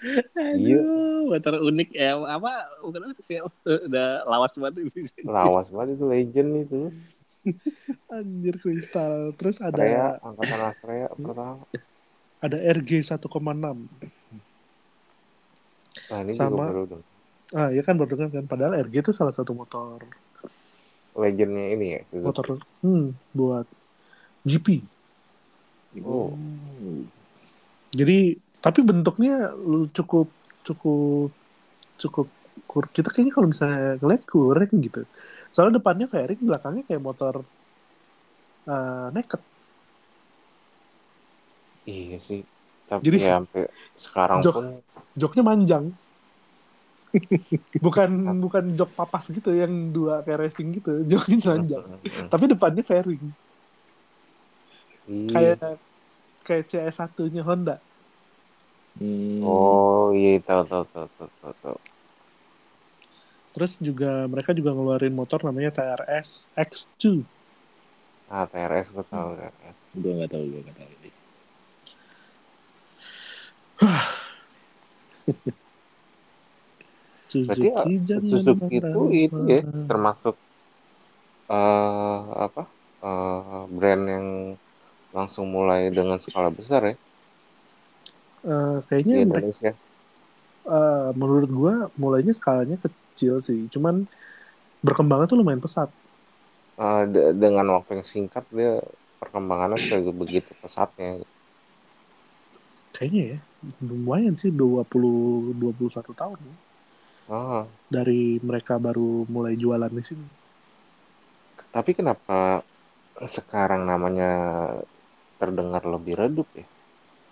[0.00, 0.80] Iya.
[0.80, 5.00] Aduh, motor unik ya apa bukan unik sih udah lawas banget itu.
[5.22, 6.80] Lawas banget itu legend itu.
[8.10, 11.64] anjir kristal terus ada Astrea, angkatan Astrea pertama.
[12.38, 13.16] ada RG 1,6
[16.02, 16.48] Nah ini Sama.
[16.50, 17.02] juga baru dong.
[17.50, 19.98] ah ya kan baru dengar kan padahal RG itu salah satu motor
[21.12, 22.28] Legendnya ini ya Suzuki.
[22.28, 22.46] motor
[22.80, 23.66] hmm, buat
[24.42, 24.84] GP
[26.00, 26.30] Oh.
[27.90, 29.52] jadi tapi bentuknya
[29.90, 30.28] cukup
[30.62, 31.32] cukup
[31.96, 32.26] cukup
[32.64, 35.02] kur kita kayaknya kalau misalnya ngeliat kurang gitu
[35.50, 37.34] soalnya depannya fairing belakangnya kayak motor
[38.64, 39.40] eh, naked
[41.80, 42.44] Iya sih.
[42.86, 43.62] Tapi Jadi- ya sampai
[43.96, 44.54] sekarang Jok.
[44.54, 44.66] pun
[45.16, 45.84] joknya manjang
[47.82, 51.82] bukan bukan jok papas gitu yang dua kayak racing gitu joknya manjang
[52.28, 53.24] tapi depannya fairing
[55.10, 55.26] Iya.
[55.26, 55.78] kayak
[56.40, 57.82] kayak CS1-nya Honda.
[58.98, 59.40] Hmm.
[59.44, 61.78] Oh iya tahu tahu tahu tahu tahu.
[63.50, 67.26] Terus juga mereka juga ngeluarin motor namanya TRS X2.
[68.30, 69.78] Ah TRS gue tahu TRS.
[69.98, 71.10] Gue nggak tahu, gue nggak tahu ini.
[77.30, 80.34] Berarti ya, jangan Suzuki itu itu ya termasuk
[81.50, 82.62] eh apa
[83.02, 84.26] eh, brand yang
[85.10, 86.96] langsung mulai dengan skala besar ya
[88.44, 88.76] Eh,
[89.10, 89.76] di kayaknya mereka, Indonesia.
[90.68, 93.58] eh, menurut gua mulainya skalanya kecil sih.
[93.74, 94.06] Cuman
[94.86, 95.90] berkembangnya tuh lumayan pesat.
[96.84, 98.70] Eh, de- dengan waktu yang singkat dia
[99.20, 101.08] perkembangannya sudah begitu pesatnya.
[102.94, 103.38] Kayaknya ya
[103.90, 105.14] lumayan sih 20
[105.60, 106.54] 21 tahun ya.
[107.28, 110.26] Ah, dari mereka baru mulai jualan di sini.
[111.74, 112.34] tapi kenapa
[113.36, 114.24] sekarang namanya
[115.40, 116.66] terdengar lebih redup ya?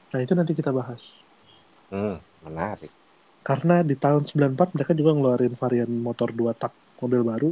[0.08, 1.22] Nah, itu nanti kita bahas.
[1.92, 2.92] Hmm, menarik.
[3.44, 7.50] Karena di tahun 94 mereka juga ngeluarin varian motor 2 tak mobil baru.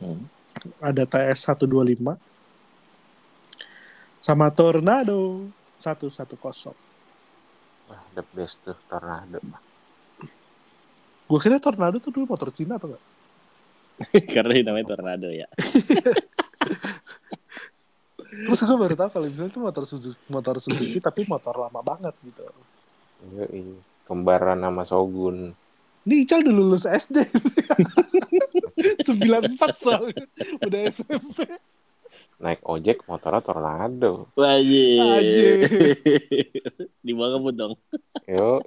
[0.00, 0.28] Hmm.
[0.80, 2.16] Ada TS 125
[4.20, 6.74] sama Tornado 110.
[7.86, 9.40] Wah, the best tuh Tornado.
[11.26, 13.04] Gue kira Tornado tuh dulu motor Cina atau enggak?
[14.34, 15.48] Karena ini namanya tornado ya.
[18.36, 22.12] Terus gue baru tahu kalau misalnya itu motor Suzuki, motor Suzuki tapi motor lama banget
[22.20, 22.44] gitu.
[23.32, 23.78] Iya, iya.
[24.04, 25.56] Kembaran sama Shogun.
[26.06, 27.26] Ini Ical udah lulus SD.
[29.02, 30.22] 94 soalnya.
[30.62, 31.50] Udah SMP.
[32.38, 34.30] Naik ojek motornya Tornado.
[34.38, 35.66] Wajib.
[37.02, 37.74] Di bawah dong.
[38.28, 38.62] Yo,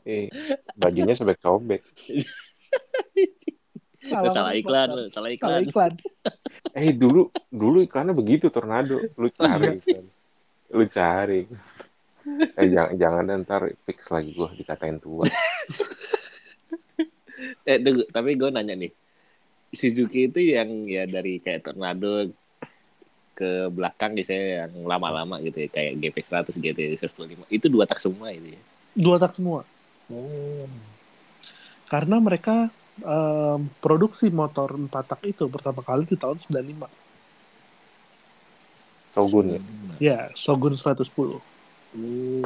[0.75, 1.85] bajunya sobek-sobek.
[3.99, 5.93] Salah, salah iklan, lu, salah Salah iklan.
[5.93, 5.93] iklan.
[6.79, 9.01] Eh dulu dulu iklannya begitu Tornado.
[9.19, 10.05] Lu cari iklan.
[10.71, 11.41] Lu cari.
[12.55, 15.27] Eh jangan jangan ntar fix lagi gua dikatain tua.
[17.63, 18.91] Eh, tunggu, tapi gue nanya nih.
[19.71, 22.27] Suzuki itu yang ya dari kayak tornado
[23.31, 28.33] ke belakang biasanya yang lama-lama gitu ya kayak GP100 GT 125 itu dua tak semua
[28.35, 28.61] itu ya.
[28.91, 29.63] Dua tak semua.
[31.87, 32.67] Karena mereka
[33.03, 36.89] em, produksi motor empat tak itu pertama kali di tahun 95.
[39.09, 39.61] Shogun ya.
[39.97, 41.41] Ya, Shogun 110.
[41.97, 42.45] Hmm.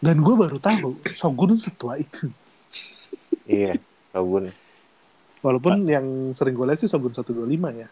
[0.00, 2.28] Dan gue baru tahu Shogun setua itu.
[3.48, 3.80] Iya,
[4.12, 4.52] Shogun.
[5.40, 7.88] Walaupun yang sering gue lihat sih Shogun 125 ya.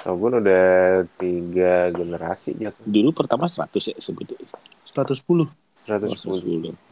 [0.00, 2.84] Shogun udah tiga generasi jatuh.
[2.88, 4.32] Dulu pertama 100 ya segitu.
[4.96, 5.44] 110.
[5.84, 6.89] 110 110.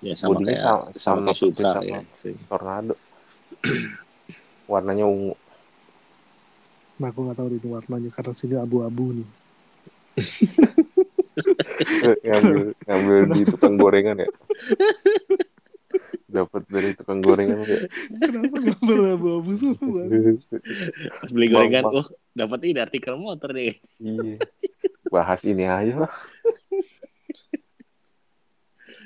[0.00, 2.00] Ya sama Bodinya kayak sama- sama, sama kayak Supra persis ya.
[2.00, 2.40] sama.
[2.48, 2.94] Tornado.
[4.72, 5.34] Warnanya ungu.
[7.00, 9.28] Nah, gue gak tahu ini warnanya karena sini abu-abu nih.
[12.20, 14.28] ngambil ngambil di tukang gorengan ya.
[16.28, 17.88] Dapat dari tukang gorengan ya.
[18.20, 20.02] Kenapa gambar abu-abu semua?
[21.24, 23.74] Pas beli gorengan, oh dapat ini artikel motor nih.
[23.98, 24.36] Iya.
[25.08, 26.12] Bahas ini aja lah.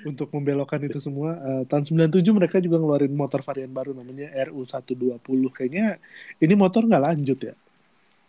[0.04, 5.48] Untuk membelokkan itu semua, eh, tahun 97 mereka juga ngeluarin motor varian baru namanya RU120.
[5.48, 5.96] Kayaknya
[6.44, 7.54] ini motor nggak lanjut ya.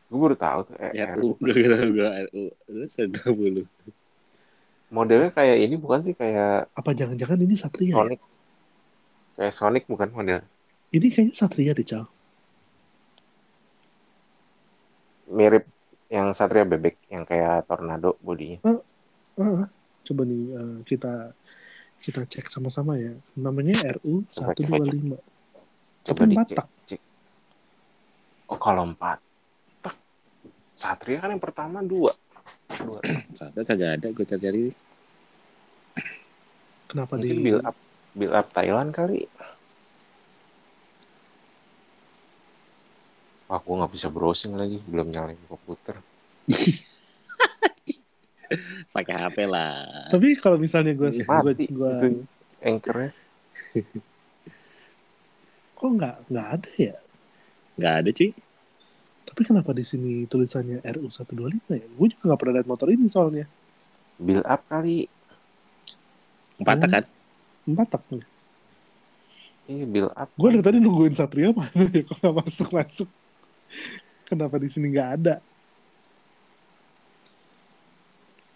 [0.07, 0.75] Gue baru tahu tuh.
[0.79, 2.43] eh, RU, gue kata gue RU.
[2.63, 3.67] Terus 120.
[4.87, 7.95] Modelnya kayak ini bukan sih kayak Apa jangan-jangan ini Satria ya?
[7.99, 8.19] Sonic.
[9.35, 10.39] Kayak Sonic bukan model.
[10.95, 12.07] Ini kayaknya Satria deh, Cal.
[15.27, 15.65] Mirip
[16.07, 18.61] yang Satria bebek yang kayak tornado bodinya.
[19.35, 19.67] Ah,
[20.05, 21.33] coba nih eh, kita
[22.05, 23.17] kita cek sama-sama ya.
[23.33, 25.17] Namanya RU125.
[26.05, 26.35] Coba Tapi.
[26.37, 26.67] Batak.
[26.85, 27.01] cek.
[28.45, 29.17] Oh kalau empat.
[29.81, 29.97] Tak.
[30.77, 32.13] Satria kan yang pertama dua.
[32.77, 33.01] Dua.
[33.41, 34.63] Kagak kagak ada gue cari-cari.
[36.85, 37.77] Kenapa Mungkin di build up
[38.13, 39.25] build up Thailand kali.
[43.49, 45.97] Wah, gue nggak bisa browsing lagi, belum nyalain komputer.
[48.95, 50.09] Pakai HP lah.
[50.11, 52.25] Tapi kalau misalnya gue gue itu
[52.61, 53.11] anchornya.
[55.75, 56.95] kok nggak nggak ada ya?
[57.75, 58.31] Nggak ada cuy.
[59.25, 61.87] Tapi kenapa di sini tulisannya RU125 ya?
[61.91, 63.45] Gue juga nggak pernah lihat motor ini soalnya.
[64.15, 65.09] Build up kali.
[66.61, 67.05] Empat tak kan?
[67.67, 68.25] Empat tak nih.
[69.65, 70.29] Iya, build up.
[70.37, 72.01] Gue dari tadi nungguin Satria mana ya?
[72.05, 73.09] Kok nggak masuk masuk?
[74.29, 75.35] Kenapa di sini nggak ada?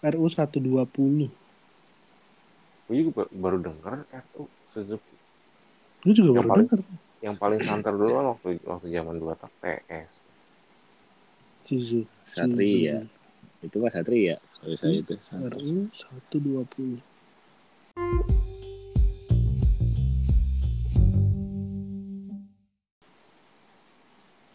[0.00, 1.28] RU120.
[2.86, 5.14] Gue juga ba- baru denger RU Suzuki.
[6.00, 6.80] Gue juga Yang baru paling- denger.
[7.20, 10.12] Yang paling santer dulu kan waktu waktu zaman dua tak TS.
[11.62, 12.08] Suzuki.
[12.24, 13.04] Satria.
[13.60, 15.14] Itu mah Satria kalau saya itu.
[15.30, 17.04] RU 120.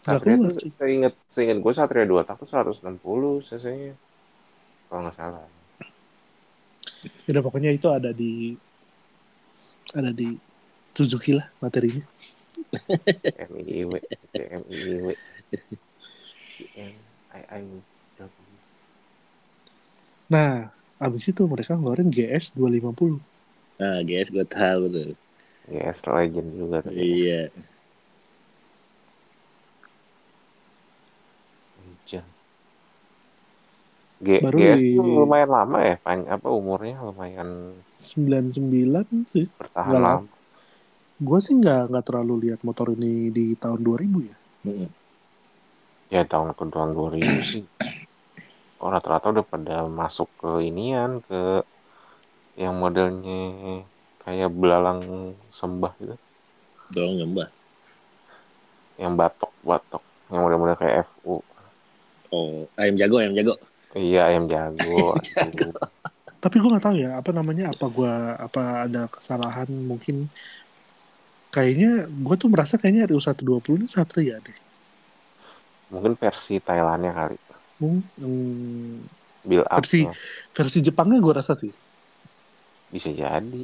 [0.06, 3.02] Nggak Satria tuh seinget seinget gue Satria 2 tak tuh 160
[3.42, 3.94] cc nya
[4.96, 5.44] kalau nggak salah
[7.28, 8.56] Ya udah, pokoknya itu ada di
[9.94, 10.40] ada di
[10.96, 12.02] Suzuki lah materinya.
[17.36, 17.62] I I
[20.26, 23.22] Nah, abis itu mereka ngeluarin GS 250.
[23.78, 25.14] Nah, guys, gue tahu tuh.
[25.70, 26.96] GS Legend juga GS.
[26.96, 27.42] Iya.
[27.54, 27.75] Hujan.
[34.24, 37.50] G Baru GS di- tuh lumayan lama ya, pan apa umurnya lumayan
[38.10, 39.46] 99 sih.
[39.60, 40.36] bertahan Nggak lama.
[41.28, 44.36] Gue sih nggak nggak terlalu lihat motor ini di tahun 2000 ya.
[44.68, 44.90] Mm-mm.
[46.14, 47.64] Ya tahun ke tahun 2000 sih.
[48.82, 51.36] Oh, rata-rata udah pada masuk ke inian ke
[52.62, 53.40] yang modelnya
[54.24, 55.00] kayak belalang
[55.58, 56.16] sembah gitu,
[56.94, 57.50] Tolong nyembah.
[59.02, 61.40] yang batok-batok, yang model-model kayak FU.
[62.32, 63.54] Oh, ayam jago, ayam jago.
[63.96, 65.16] Iya, ayam jago.
[66.44, 70.30] Tapi gue nggak tahu ya apa namanya apa gua apa ada kesalahan mungkin
[71.50, 74.58] kayaknya gue tuh merasa kayaknya RU 120 ini Satria deh.
[75.90, 77.38] Mungkin versi Thailandnya kali,
[77.80, 78.02] Hmm,
[79.42, 80.14] build Versi- up-nya.
[80.52, 81.72] versi Jepangnya gue rasa sih.
[82.92, 83.64] Bisa jadi.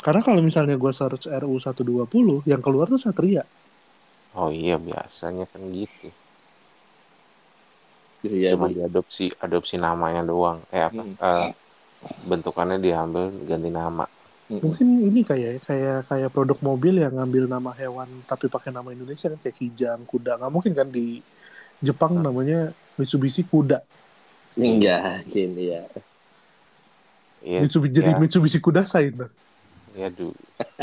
[0.00, 3.44] Karena kalau misalnya gue search RU 120 yang keluar tuh Satria.
[4.38, 6.08] Oh iya, biasanya kan gitu.
[8.20, 8.54] Bisa jadi.
[8.54, 10.60] Cuma diadopsi adopsi namanya doang.
[10.72, 11.02] Eh apa?
[11.02, 11.16] Hmm.
[11.16, 11.48] eh,
[12.24, 14.04] bentukannya diambil ganti nama.
[14.50, 14.66] Mm-mm.
[14.66, 19.30] Mungkin ini kayak kayak kayak produk mobil yang ngambil nama hewan tapi pakai nama Indonesia
[19.30, 20.40] kan kayak kijang, kuda.
[20.40, 21.22] Nggak mungkin kan di
[21.80, 23.80] Jepang namanya Mitsubishi kuda.
[24.58, 25.86] Enggak, gini ya.
[27.40, 28.18] Iya, Mitsubishi jadi ya.
[28.20, 29.30] Mitsubishi Kudasai ntar.
[29.96, 30.34] iya du.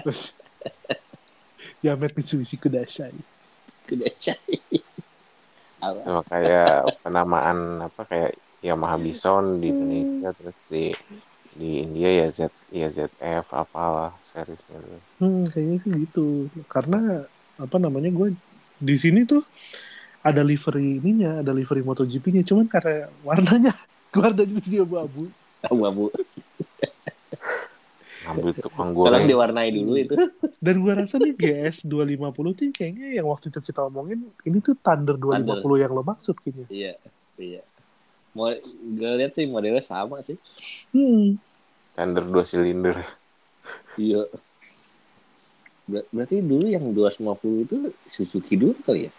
[1.86, 3.14] Yamet Mitsubishi Kudasai.
[3.86, 4.58] Kuda cai.
[5.82, 6.26] Apa?
[6.26, 8.34] Kayak penamaan apa kayak
[8.66, 10.86] Yamaha Bison di Indonesia terus di
[11.58, 15.02] di India ya Z ya ZF apalah seriesnya tuh.
[15.22, 16.50] Hmm, kayaknya sih gitu.
[16.70, 17.26] Karena
[17.58, 18.38] apa namanya gue
[18.78, 19.42] di sini tuh
[20.22, 22.46] ada livery ininya, ada livery MotoGP-nya.
[22.46, 23.74] Cuman karena warnanya
[24.18, 25.30] warnanya dia abu-abu.
[25.66, 26.14] Abu-abu.
[28.28, 29.26] Ngambil tukang Tolong goreng.
[29.26, 30.16] diwarnai dulu itu.
[30.66, 34.76] Dan gue rasa nih GS 250 tuh kayaknya yang waktu itu kita omongin ini tuh
[34.76, 35.48] Thunder 250
[35.80, 36.68] yang lo maksud kayaknya.
[36.68, 36.94] Iya,
[37.38, 37.62] iya.
[38.36, 40.36] Mau gue lihat sih modelnya sama sih.
[40.92, 41.40] Hmm.
[41.96, 43.02] Thunder dua silinder.
[43.96, 44.30] Iya.
[45.88, 49.12] Ber- berarti dulu yang 250 itu Suzuki dulu kali ya?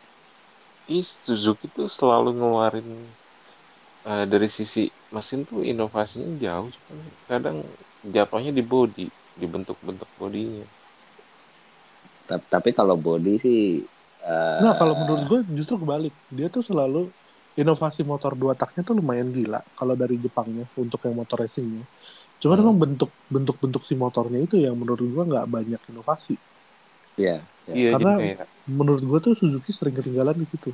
[0.87, 2.85] Ih, Suzuki tuh selalu ngeluarin
[4.09, 7.57] eh, dari sisi mesin tuh inovasinya jauh, cuman kadang
[8.03, 10.65] jatuhnya di body, di bentuk-bentuk bodinya.
[12.25, 13.61] Ta- Tapi kalau body sih
[14.21, 16.13] eh, Nah kalau menurut gue justru kebalik.
[16.29, 17.09] Dia tuh selalu
[17.55, 21.83] inovasi motor dua taknya tuh lumayan gila kalau dari Jepangnya untuk yang motor racingnya.
[22.39, 22.65] Cuman Hmm.
[22.65, 26.37] emang bentuk bentuk bentuk si motornya itu yang menurut gue nggak banyak inovasi.
[27.19, 27.43] Iya.
[27.69, 30.71] Iya, Karena- jadi kayak Menurut gue tuh Suzuki sering ketinggalan di situ.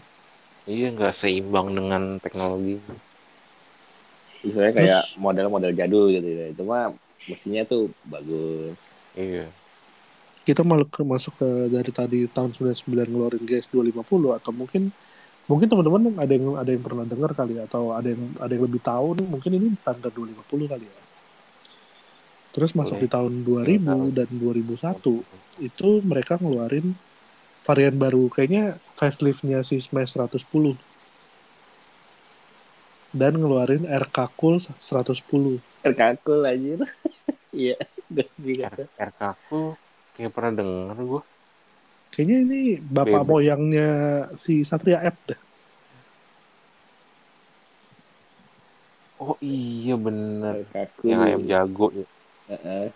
[0.66, 2.83] iya nggak seimbang dengan teknologi.
[4.44, 6.52] Misalnya kayak model-model jadul gitu ya.
[6.52, 6.92] Itu mah
[7.24, 8.76] mesinnya tuh bagus.
[9.16, 9.48] Iya.
[10.44, 14.92] Kita malah ke, masuk ke dari tadi tahun 99 ngeluarin GS 250 atau mungkin
[15.48, 18.64] mungkin teman-teman ada yang ada yang pernah dengar kali ya, atau ada yang ada yang
[18.68, 21.02] lebih tahu nih mungkin ini Thunder 250 kali ya.
[22.54, 23.09] Terus masuk Boleh.
[23.09, 26.94] di tahun 2000 dan 2001 itu mereka ngeluarin
[27.64, 30.44] varian baru kayaknya faceliftnya si Smash 110
[33.20, 36.81] dan ngeluarin RK Cool 110 Terkakul anjir.
[37.55, 37.77] Iya,
[39.09, 39.59] RK aku
[40.14, 41.20] kayak pernah denger gue.
[42.12, 42.57] kayaknya ini
[42.97, 43.30] bapak Bebek.
[43.30, 43.86] moyangnya
[44.45, 45.39] si Satria F dah
[49.24, 50.55] Oh iya bener.
[50.57, 51.09] Terkakul.
[51.11, 52.05] Yang ayam jago ya.
[52.49, 52.93] Heeh,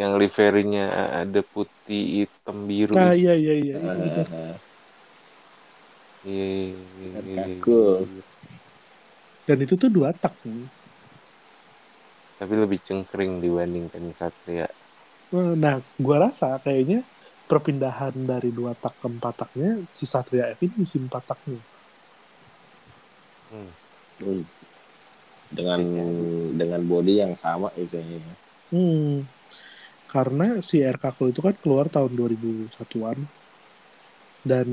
[0.00, 0.84] Yang liverinya
[1.22, 2.94] ada putih, hitam, biru.
[2.94, 3.76] nah iya iya iya
[4.08, 4.20] itu.
[4.32, 4.54] heeh.
[6.26, 8.22] Iya, iya, iya, iya, iya.
[9.46, 10.68] Dan itu tuh dua tak nih.
[12.36, 14.68] Tapi lebih cengkring dibandingkan Satria.
[15.34, 17.02] nah gua rasa kayaknya
[17.46, 21.58] perpindahan dari dua tak ke empat taknya si Satria F ini si empat taknya
[23.46, 23.70] Hmm.
[24.18, 24.42] Hmm.
[25.46, 25.80] Dengan
[26.58, 28.34] dengan body yang sama itu kayaknya.
[28.74, 29.22] Hmm.
[30.10, 33.18] Karena si RK Cool itu kan keluar tahun 2001-an
[34.46, 34.68] dan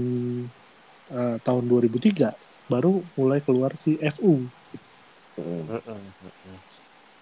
[1.14, 2.34] eh, tahun 2003
[2.74, 4.34] baru mulai keluar si FU.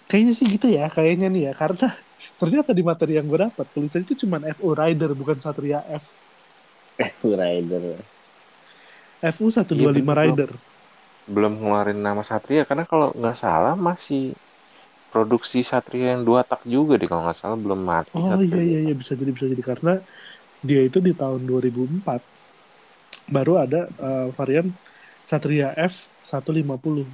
[0.10, 1.54] Kayaknya sih gitu ya, kayaknya nih ya.
[1.62, 1.88] Karena
[2.40, 6.06] ternyata di materi yang gue dapat tulisannya itu cuma FU Rider bukan Satria F.
[7.20, 7.84] Full Rider.
[9.34, 10.36] FU 125 Iya, bener, bro.
[10.38, 10.52] Rider.
[11.36, 14.22] belum ngeluarin nama Satria karena kalau nggak salah masih
[15.14, 18.62] produksi Satria yang dua tak juga deh kalau nggak salah belum mati Oh Satria iya
[18.70, 19.94] iya iya bisa jadi bisa jadi karena
[20.68, 22.22] dia itu di tahun 2004
[23.36, 24.68] baru ada eh, varian
[25.24, 27.06] Satria F 150.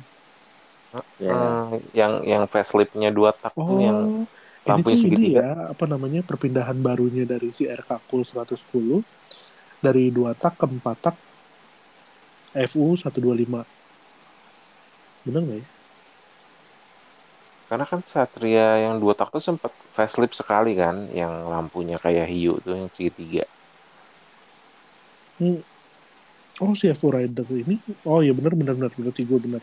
[1.19, 1.33] Ya.
[1.33, 4.25] Eh, yang yang faceliftnya dua tak Oh, yang
[4.63, 5.39] tuh ini segitiga.
[5.39, 9.03] ya apa namanya perpindahan barunya dari si RK Cool 110
[9.79, 11.15] dari dua tak ke empat tak
[12.67, 13.63] FU 125.
[15.27, 15.65] Bener nggak ya?
[17.67, 22.63] Karena kan Satria yang dua tak tuh sempat facelift sekali kan, yang lampunya kayak hiu
[22.63, 23.43] tuh yang segitiga.
[25.37, 25.61] Hmm.
[26.57, 27.77] Oh si FU Rider ini,
[28.09, 29.61] oh iya bener bener bener berarti gue bener.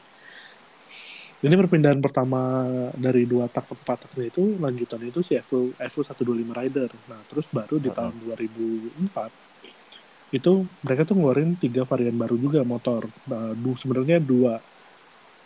[1.45, 2.65] Ini perpindahan pertama
[2.97, 6.89] dari dua tak ke empat taknya itu lanjutannya itu si FU FU 125 Rider.
[7.11, 9.45] Nah terus baru di tahun 2004
[10.35, 13.07] itu mereka tuh ngeluarin tiga varian baru juga motor.
[13.31, 14.59] Nah, du- sebenarnya dua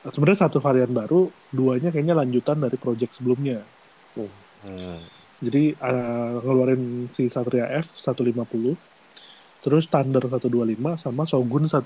[0.06, 3.60] sebenarnya satu varian baru, duanya kayaknya lanjutan dari project sebelumnya.
[4.64, 5.02] Hmm.
[5.38, 8.74] Jadi eh, ngeluarin si Satria F 150,
[9.68, 10.48] terus Thunder 125
[10.96, 11.84] sama Shogun 125.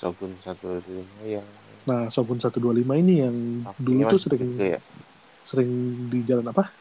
[0.00, 1.48] Shogun satu lima yang
[1.84, 3.36] Nah, Shogun 125 ini yang
[3.76, 4.80] dulu tuh sering ya.
[5.44, 5.68] sering
[6.08, 6.72] di jalan apa?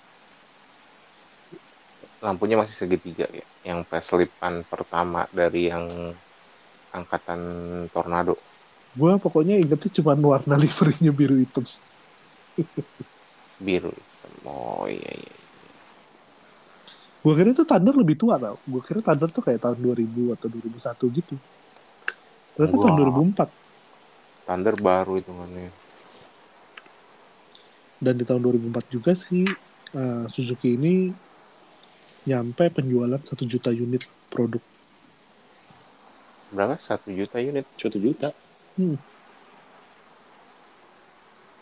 [2.23, 3.43] Lampunya masih segitiga ya.
[3.67, 6.15] Yang faceliftan pertama dari yang
[6.95, 7.39] angkatan
[7.91, 8.39] Tornado.
[8.95, 11.67] Gua pokoknya ingetnya cuma warna liverynya biru hitam.
[13.63, 13.91] biru
[14.45, 15.42] oh iya iya
[17.23, 18.59] Gua kira itu Thunder lebih tua tau.
[18.67, 21.35] Gua kira Thunder tuh kayak tahun 2000 atau 2001 gitu.
[22.53, 23.47] Ternyata tahun Wah.
[23.47, 23.47] 2004.
[24.43, 25.71] Thunder baru hitungannya
[27.97, 29.47] Dan di tahun 2004 juga sih
[29.95, 31.15] eh, Suzuki ini
[32.23, 34.59] nyampe penjualan 1 juta unit produk.
[36.51, 38.29] berapa satu juta unit Satu juta.
[38.75, 38.93] Hmm.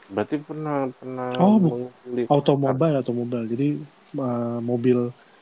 [0.10, 1.88] berarti pernah pernah Oh,
[2.28, 3.46] Automobile, automobile.
[3.48, 3.68] Jadi
[4.18, 4.98] eh, mobil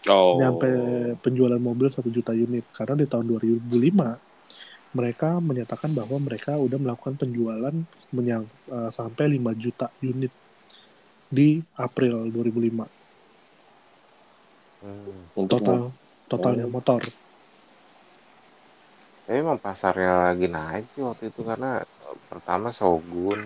[0.09, 0.41] Oh.
[0.41, 0.69] nyampe
[1.21, 4.17] penjualan mobil 1 juta unit karena di tahun 2005
[4.89, 7.75] mereka menyatakan bahwa mereka udah melakukan penjualan
[8.09, 10.33] menyang, eh, sampai 5 juta unit
[11.29, 12.89] di April 2005
[14.81, 15.37] hmm.
[15.37, 15.93] Untuk total
[16.25, 16.73] totalnya Oh.
[16.73, 17.01] motor
[19.29, 23.45] emang pasarnya lagi naik sih waktu itu karena eh, pertama Shogun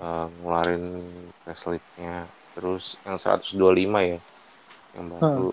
[0.00, 1.04] eh, ngeluarin
[1.44, 2.24] faceliftnya
[2.56, 4.18] terus yang 125 ya
[4.96, 5.52] yang baru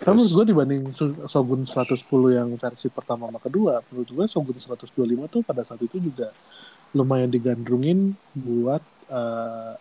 [0.00, 0.82] Karena menurut terus gue dibanding
[1.28, 2.00] Shogun 110
[2.32, 4.96] yang versi pertama sama kedua, menurut gue Shogun 125
[5.28, 6.32] tuh pada saat itu juga
[6.96, 8.80] lumayan digandrungin buat
[9.12, 9.74] eh,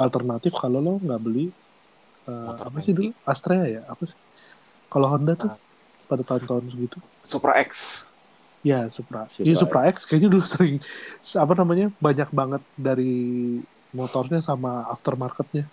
[0.00, 1.52] alternatif kalau lo nggak beli
[2.24, 4.16] Motor apa sih dulu Astrea ya apa sih?
[4.88, 5.60] Kalau Honda tuh Ah.
[6.08, 8.04] pada tahun-tahun segitu, Supra X
[8.64, 10.80] ya Supra, Supra Iya Supra X kayaknya dulu sering
[11.36, 13.12] apa namanya banyak banget dari
[13.92, 15.68] motornya sama aftermarketnya.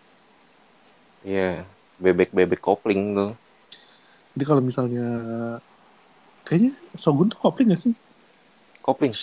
[1.24, 1.64] Iya,
[2.04, 3.32] bebek-bebek kopling tuh.
[4.34, 5.06] Jadi kalau misalnya
[6.48, 7.94] kayaknya Shogun tuh kopling gak sih?
[8.86, 9.14] Kopling.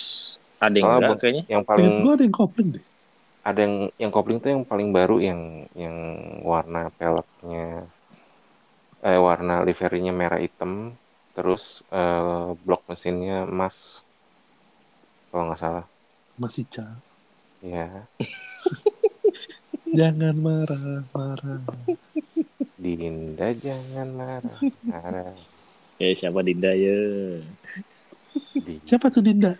[0.59, 1.43] Ada yang Ah, enggak kayaknya.
[1.47, 1.91] Yang Paling...
[2.03, 2.85] gue ada yang kopling deh.
[3.41, 5.41] ada yang yang kopling tuh yang paling baru yang
[5.73, 5.95] yang
[6.43, 7.87] warna peleknya
[8.99, 10.73] eh warna liverinya merah hitam
[11.35, 14.03] terus eh, blok mesinnya emas
[15.31, 15.85] kalau nggak salah
[16.41, 16.85] Masih Ca.
[17.63, 17.87] ya
[19.97, 21.61] Jangan marah, marah.
[22.79, 25.35] Dinda jangan marah marah
[25.99, 26.95] Ya siapa Dinda ya.
[28.55, 29.51] di Siapa tuh Dinda?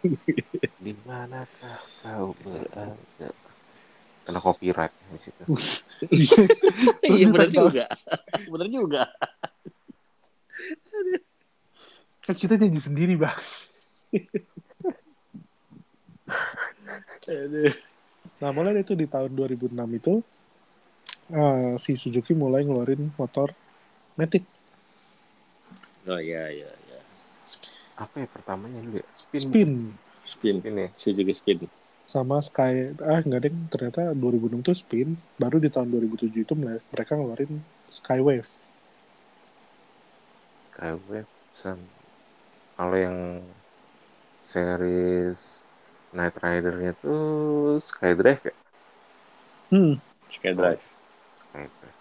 [0.84, 3.28] di manakah kau berada
[4.24, 5.42] kena copyright di situ
[7.06, 7.84] Iya benar juga.
[8.52, 9.02] benar juga.
[12.26, 13.38] Kan kita nyanyi sendiri, Bang.
[18.36, 20.14] Nah, mulai itu di tahun 2006 itu
[21.30, 23.48] eh, si Suzuki mulai ngeluarin motor
[24.18, 24.44] Matic.
[26.08, 26.98] Oh iya iya iya.
[28.02, 29.70] apa ya pertamanya dulu ya spin Spin
[30.24, 30.56] Spin.
[30.62, 31.58] spin ya Suzuki Spin.
[32.12, 32.74] sama Sky
[33.12, 35.08] ah enggak deh ternyata 2006 tuh Spin
[35.42, 36.54] baru di tahun 2007 itu
[36.92, 37.52] mereka ngeluarin
[37.96, 38.50] Skywave
[40.76, 41.08] KW
[41.60, 41.92] sam-
[42.76, 43.18] kalau yang
[44.50, 45.40] series
[46.16, 48.54] Night Rider-nya tuh Skydrive ya
[49.70, 50.00] hmm
[50.30, 50.95] Skydrive.
[51.36, 51.96] Skydrive.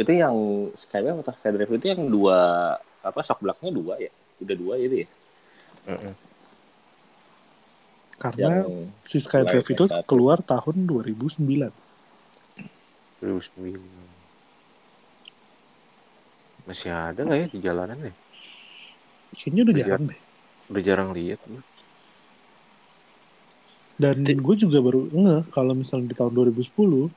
[0.00, 0.36] Itu yang
[0.78, 2.38] Skydrive atau Skydrive itu yang dua
[3.00, 4.10] apa shock blocknya dua ya?
[4.40, 5.08] Udah dua itu ya?
[5.88, 6.14] Mm-mm.
[8.20, 10.04] Karena yang si Skydrive itu S1.
[10.04, 11.40] keluar tahun 2009.
[13.20, 13.80] 2009.
[16.68, 18.12] Masih ada nggak ya di jalanan ya?
[19.40, 19.80] Kayaknya udah Iya.
[19.84, 20.20] jarang deh.
[20.70, 21.40] Udah jarang lihat.
[24.00, 27.12] Dan gue juga baru ngeh kalau misalnya di tahun 2010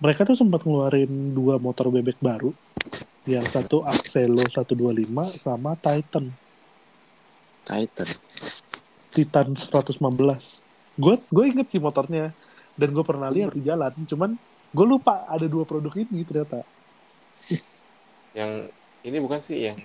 [0.00, 2.56] mereka tuh sempat ngeluarin dua motor bebek baru.
[3.28, 6.32] Yang satu Axelo 125 sama Titan.
[7.68, 8.08] Titan.
[9.12, 10.00] Titan 115.
[10.96, 12.32] Gue gue inget sih motornya
[12.80, 13.92] dan gue pernah lihat di jalan.
[14.08, 14.40] Cuman
[14.72, 16.64] gue lupa ada dua produk ini ternyata.
[18.32, 18.72] Yang
[19.04, 19.78] ini bukan sih yang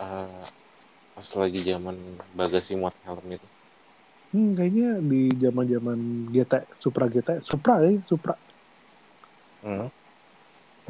[0.00, 0.44] eh,
[1.12, 1.96] pas lagi zaman
[2.32, 3.48] bagasi muat helm itu.
[4.34, 8.34] Hmm, kayaknya di zaman-zaman GT, Supra GT, Supra ya, Supra.
[9.62, 9.86] Hmm.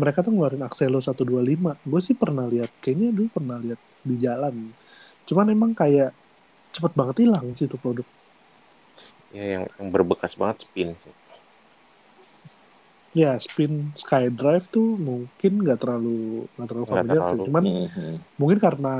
[0.00, 1.76] Mereka tuh ngeluarin Axelo 125.
[1.84, 4.72] Gue sih pernah lihat, kayaknya dulu pernah lihat di jalan.
[5.28, 6.16] Cuman emang kayak
[6.72, 8.08] cepet banget hilang sih itu produk.
[9.30, 10.96] Ya yang, yang berbekas banget spin.
[13.14, 17.38] Ya, spin SkyDrive tuh mungkin nggak terlalu nggak terlalu familiar sih.
[17.38, 17.46] terlalu.
[17.46, 18.14] Cuman Mhm.
[18.40, 18.94] mungkin karena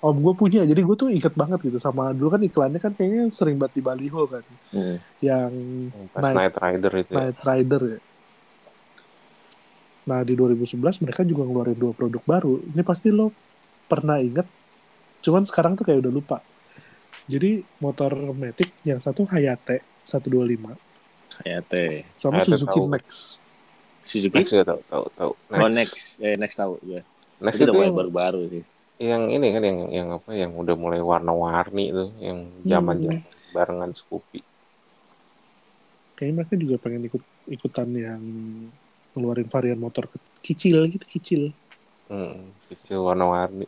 [0.00, 3.28] om gue punya, jadi gue tuh inget banget gitu sama dulu kan iklannya kan kayaknya
[3.28, 4.40] sering banget di baliho kan,
[4.70, 4.96] Mhm.
[5.20, 5.50] yang
[6.08, 7.18] Pas Night- Night Rider itu ya.
[7.20, 8.00] Night Rider ya.
[10.02, 12.64] Nah di 2011 mereka juga ngeluarin dua produk baru.
[12.64, 13.30] Ini pasti lo
[13.86, 14.48] pernah inget,
[15.20, 16.38] cuman sekarang tuh kayak udah lupa.
[17.26, 20.74] Jadi motor Matic yang satu Hayate 125
[21.36, 22.02] Kayak teh.
[22.16, 22.88] sama Hayate Suzuki tahu.
[22.88, 23.04] Max.
[24.00, 24.40] Suzuki.
[24.42, 25.32] Juga tahu tahu tahu.
[25.52, 26.16] Oh next.
[26.18, 27.04] Eh next tahu gue.
[27.38, 28.64] Next Itu yang, baru-baru sih.
[29.00, 32.38] Yang ini kan yang yang apa yang udah mulai warna-warni itu yang
[32.68, 33.24] zaman zaman
[33.56, 34.44] barengan Scoopy.
[36.20, 38.20] Kayaknya mereka juga pengen ikut ikutan yang
[39.16, 41.42] ngeluarin varian motor ke- kecil gitu kecil.
[42.12, 43.64] Hmm, kecil warna-warni.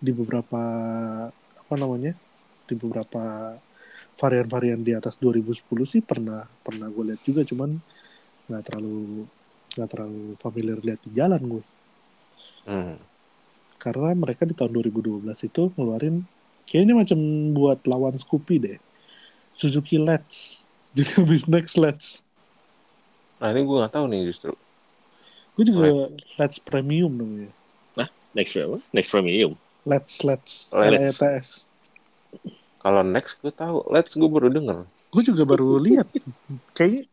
[0.00, 0.62] Di beberapa
[1.36, 2.16] apa namanya?
[2.64, 3.52] Di beberapa
[4.16, 7.76] varian-varian di atas 2010 sih pernah pernah gue lihat juga cuman
[8.48, 9.28] nggak terlalu
[9.76, 11.64] nggak terlalu familiar lihat di jalan gue
[12.68, 13.00] Hmm.
[13.80, 16.28] karena mereka di tahun 2012 itu ngeluarin
[16.68, 17.18] kayaknya macam
[17.56, 18.78] buat lawan Scoopy deh
[19.56, 20.62] Suzuki Let's
[20.96, 22.20] jadi habis next Let's
[23.40, 24.52] Nah ini gue nggak tahu nih justru.
[25.56, 27.50] gue juga Let's Premium namanya
[28.30, 28.78] Next apa?
[28.94, 29.58] Next premium.
[29.82, 30.70] Let's Let's Let's.
[30.70, 31.50] LETS
[32.80, 34.86] Kalau next gue tahu, let's gue baru denger.
[35.10, 36.06] gue juga baru lihat
[36.78, 37.10] kayaknya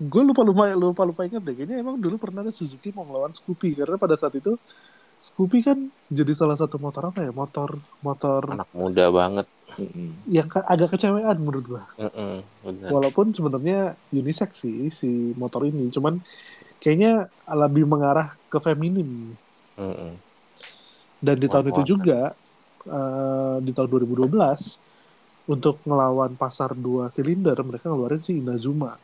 [0.00, 1.54] gue lupa lupa lupa lupa ingat deh.
[1.54, 3.78] Kayaknya emang dulu pernah ada Suzuki mau melawan Scoopy.
[3.78, 4.58] Karena pada saat itu
[5.22, 5.78] Scoopy kan
[6.10, 7.32] jadi salah satu motor apa ya?
[7.32, 9.46] Motor motor Anak muda banget.
[10.30, 11.84] Yang ke- agak kecewean menurut gua.
[11.98, 12.88] Mm-mm, bener.
[12.90, 15.90] walaupun sebenarnya unisex sih si motor ini.
[15.90, 16.20] Cuman
[16.78, 19.34] kayaknya lebih mengarah ke feminim
[19.74, 20.12] Mm-mm.
[21.18, 22.36] dan di tahun itu juga
[22.84, 24.78] eh, di tahun 2012
[25.48, 28.96] untuk ngelawan pasar dua silinder mereka ngeluarin si Inazuma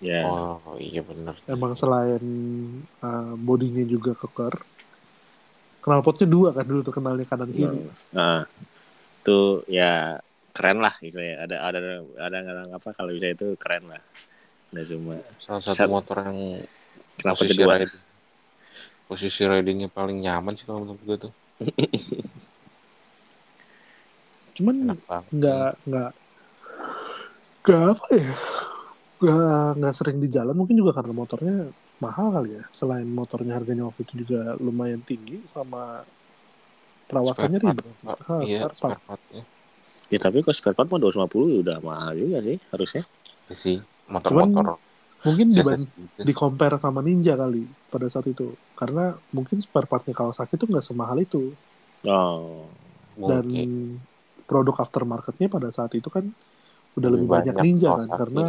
[0.00, 0.24] Ya.
[0.24, 1.36] Oh iya bener.
[1.44, 2.24] emang selain
[3.04, 4.56] uh, bodinya juga keker
[5.80, 8.44] knalpotnya dua kan dulu terkenalnya kanan kiri Nah,
[9.20, 10.16] tuh ya
[10.56, 11.44] keren lah istilahnya.
[11.44, 11.78] Ada ada
[12.16, 14.00] ada ada apa kalau bisa itu keren lah.
[14.72, 16.64] Nggak cuma Salah satu Sat- motor yang
[17.16, 17.76] kenapa posisi kedua.
[17.76, 17.92] riding,
[19.04, 21.32] posisi ridingnya paling nyaman sih kalau menurut gue tuh.
[24.56, 24.96] cuman
[25.32, 26.12] nggak nggak
[27.64, 28.32] nggak apa ya
[29.20, 31.68] nggak sering di jalan mungkin juga karena motornya
[32.00, 36.00] mahal kali ya selain motornya harganya waktu itu juga lumayan tinggi sama
[37.04, 38.16] perawatannya Spare part, ribet.
[38.24, 38.74] Ah, iya, spare part.
[38.76, 39.42] spare partnya.
[40.10, 43.02] Ya tapi kalau spare part mah 250 udah mahal juga sih harusnya.
[43.50, 43.76] Ya sih,
[44.08, 44.78] motor-motor
[45.20, 46.20] mungkin CSS diban gitu.
[46.24, 50.84] di compare sama Ninja kali pada saat itu karena mungkin spare partnya Kawasaki itu nggak
[50.86, 51.52] semahal itu
[52.00, 52.64] Oh.
[53.20, 54.00] dan Mungkin
[54.48, 56.32] produk aftermarketnya pada saat itu kan
[56.94, 58.44] udah lebih, lebih banyak, banyak Ninja kan karena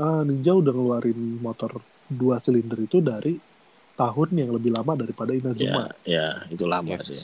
[0.00, 1.70] ah, Ninja udah ngeluarin motor
[2.08, 3.36] dua silinder itu dari
[3.92, 5.84] tahun yang lebih lama daripada Ya, Inazuma.
[6.04, 7.06] ya itu lama Yes.
[7.08, 7.22] sih.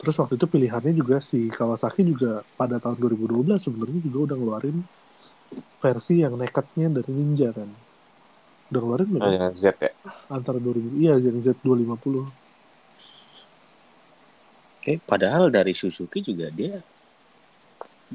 [0.00, 4.76] Terus waktu itu pilihannya juga si Kawasaki juga pada tahun 2012 sebenarnya juga udah ngeluarin
[5.76, 7.68] versi yang nekatnya dari Ninja kan.
[8.72, 9.22] Udah ngeluarin belum?
[9.22, 9.46] Oh, ya?
[9.52, 9.92] Z ya.
[10.32, 12.26] Antara 2000 iya yang Z250.
[14.88, 16.80] Eh, padahal dari Suzuki juga dia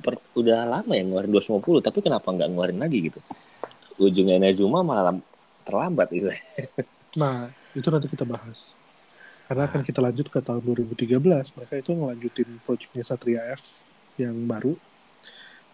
[0.03, 3.19] per- udah lama ya ngeluarin 250, tapi kenapa nggak ngeluarin lagi gitu?
[4.01, 5.27] Ujungnya Inazuma malah lam-
[5.67, 6.29] terlambat gitu.
[7.15, 8.75] Nah, itu nanti kita bahas.
[9.47, 13.87] Karena akan kita lanjut ke tahun 2013, mereka itu ngelanjutin proyeknya Satria F
[14.19, 14.75] yang baru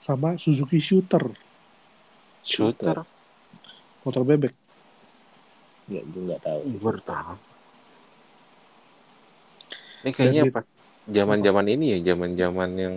[0.01, 1.23] sama Suzuki Shooter,
[2.43, 3.05] Shooter.
[4.03, 4.53] motor bebek.
[5.89, 6.59] Nggak, gue nggak tahu.
[7.05, 7.33] Tahu.
[10.01, 10.65] Ini kayaknya Dan pas
[11.05, 12.95] zaman-zaman ini ya, zaman-zaman yang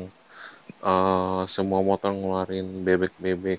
[0.86, 3.58] eh, semua motor ngeluarin bebek-bebek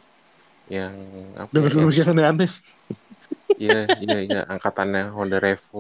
[0.76, 0.96] yang
[1.44, 1.86] apa Dengan ya?
[1.94, 2.52] yang aneh-aneh.
[3.62, 5.78] Iya, iya, iya, angkatannya Honda Revo.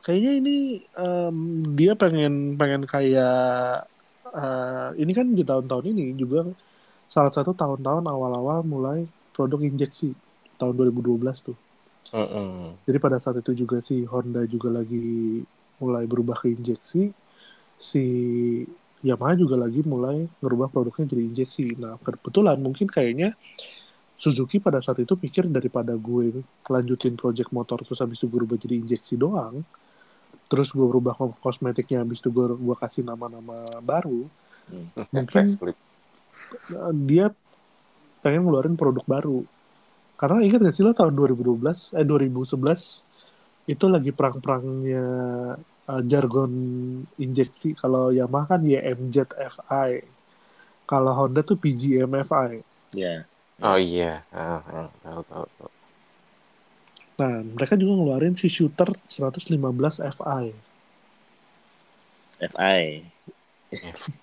[0.00, 0.50] Kayaknya ini
[0.96, 1.36] em,
[1.76, 3.84] dia pengen pengen kayak
[4.32, 6.40] eh, ini kan di tahun-tahun ini juga
[7.14, 9.00] salah satu tahun-tahun awal-awal mulai
[9.34, 10.10] produk injeksi
[10.60, 11.56] tahun 2012 tuh.
[12.12, 12.78] Heeh.
[12.88, 15.40] Jadi pada saat itu juga si Honda juga lagi
[15.80, 17.12] mulai berubah ke injeksi,
[17.78, 18.04] si
[19.00, 21.76] Yamaha juga lagi mulai ngerubah produknya jadi injeksi.
[21.80, 23.32] Nah kebetulan mungkin kayaknya
[24.20, 28.60] Suzuki pada saat itu pikir daripada gue lanjutin project motor terus habis itu gue rubah
[28.60, 29.64] jadi injeksi doang,
[30.44, 34.28] terus gue berubah ke kosmetiknya habis itu gue, gue kasih nama-nama baru,
[35.08, 35.80] Mungkin- Facelift.
[36.68, 37.32] eh, dia
[38.20, 39.40] pengen ngeluarin produk baru.
[40.20, 43.08] Karena ingat gak sih lo tahun 2012, eh 2011
[43.64, 45.06] itu lagi perang-perangnya
[45.90, 46.52] eh, jargon
[47.24, 47.68] injeksi.
[47.80, 49.16] Kalau Yamaha kan YMZ
[49.54, 49.90] FI.
[50.90, 52.50] Kalau Honda tuh PGM FI.
[52.94, 53.24] Ya.
[53.60, 55.70] Oh iya, ah, ah, tahu tahu tahu.
[57.20, 60.44] Nah, mereka juga ngeluarin si shooter 115 FI.
[62.40, 63.04] FI.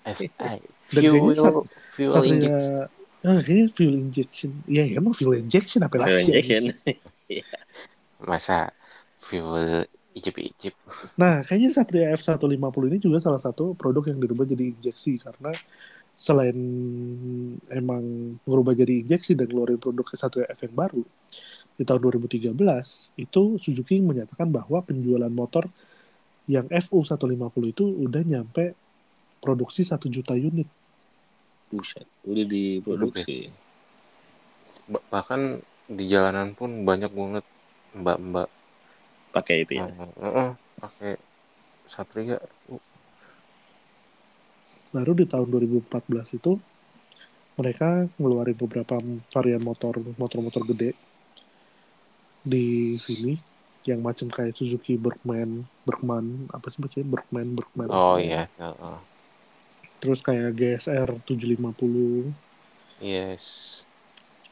[0.04, 0.58] FI.
[0.90, 2.88] Dan kayaknya Fuel, sat- fuel Satria, injection.
[3.22, 4.50] ah, kayaknya fuel injection.
[4.66, 6.22] Iya, ya, emang fuel injection apa Fuel lagi?
[6.26, 6.64] injection.
[8.28, 8.74] Masa
[9.22, 10.74] fuel ijip-ijip.
[11.20, 15.52] Nah, kayaknya Satria F150 ini juga salah satu produk yang dirubah jadi injeksi karena
[16.18, 16.58] selain
[17.70, 21.02] emang ngerubah jadi injeksi dan ngeluarin produk Satria F yang baru
[21.78, 22.58] di tahun 2013
[23.14, 25.70] itu Suzuki menyatakan bahwa penjualan motor
[26.50, 27.38] yang FU 150
[27.70, 28.74] itu udah nyampe
[29.38, 30.66] produksi 1 juta unit.
[31.70, 32.08] Buset.
[32.26, 33.52] Udah diproduksi.
[34.90, 37.44] Ba- bahkan di jalanan pun banyak banget
[37.94, 38.48] mbak-mbak
[39.30, 39.86] Pakai itu ya.
[39.86, 41.12] yang eh, pakai
[41.88, 42.38] Satria.
[42.68, 42.80] Uh,
[44.88, 46.56] Baru di tahun 2014 itu
[47.58, 48.96] mereka ngeluarin beberapa
[49.34, 50.96] varian motor motor-motor gede
[52.46, 53.34] di sini
[53.84, 57.88] yang macam kayak Suzuki Berkman, Berkman apa sih bacanya Berkman, Berkman.
[57.88, 58.98] Oh iya, heeh.
[59.98, 62.30] Terus kayak GSR 750
[63.02, 63.82] yes.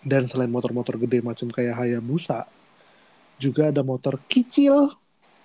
[0.03, 2.51] dan selain motor-motor gede macam kayak Hayabusa
[3.37, 4.93] juga ada motor kecil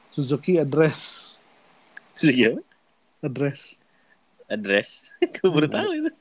[0.08, 1.00] Suzuki Address.
[2.10, 2.62] Suzuki apa?
[3.22, 3.80] Address.
[4.46, 4.90] Address.
[5.36, 6.12] Gue baru tahu itu.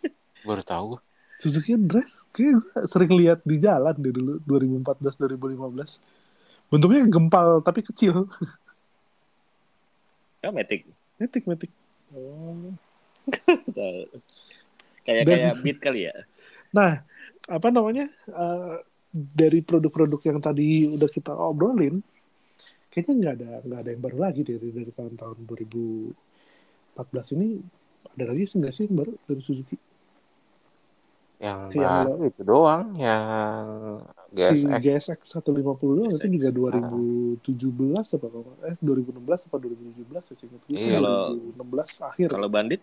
[0.40, 1.00] Baru tahu gue.
[1.36, 5.00] Suzuki Address kayak gue sering lihat di jalan deh dulu 2014
[5.40, 6.04] 2015
[6.68, 8.28] bentuknya gempal tapi kecil
[10.40, 10.84] Oh, Matic.
[11.16, 11.72] metik metik
[12.10, 12.72] Oh.
[15.00, 16.14] Kayak Dan- kayak beat kali ya.
[16.70, 17.02] nah
[17.44, 18.74] apa namanya eh,
[19.12, 21.98] dari produk-produk yang tadi udah kita obrolin
[22.88, 26.14] kayaknya nggak ada nggak ada yang baru lagi dari dari tahun-tahun 2014
[27.34, 27.48] ini
[28.10, 29.76] ada lagi sih nggak sih yang baru dari Suzuki
[31.40, 33.24] Yang Yang baru itu doang, yang
[34.28, 34.76] si GSX.
[34.76, 35.56] GSX 150
[35.96, 36.28] doang itu GSX.
[36.28, 40.90] juga 2017 apa kalau eh 2016 apa 2017 ya seingat gue Iya.
[40.92, 42.82] Kalau- 2016 akhir Kalau bandit,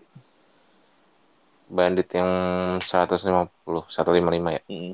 [1.70, 2.32] Bandit yang
[2.80, 3.52] 150,
[3.86, 4.62] 155 ya.
[4.66, 4.94] mm,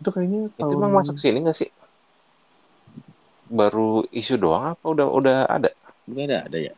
[0.00, 1.70] itu kayaknya Itu tahun emang masuk sini nggak sih?
[3.58, 3.88] Baru
[4.20, 5.68] isu doang apa udah udah ada?
[6.08, 6.74] bukan ada ada ya.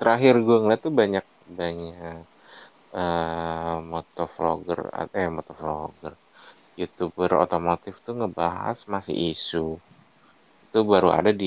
[0.00, 1.24] Terakhir gue ngeliat tuh banyak
[1.60, 2.18] banyak
[3.02, 4.80] eh motovlogger
[5.20, 6.12] eh motovlogger
[6.80, 9.66] youtuber otomotif tuh ngebahas masih isu
[10.66, 11.46] itu baru ada di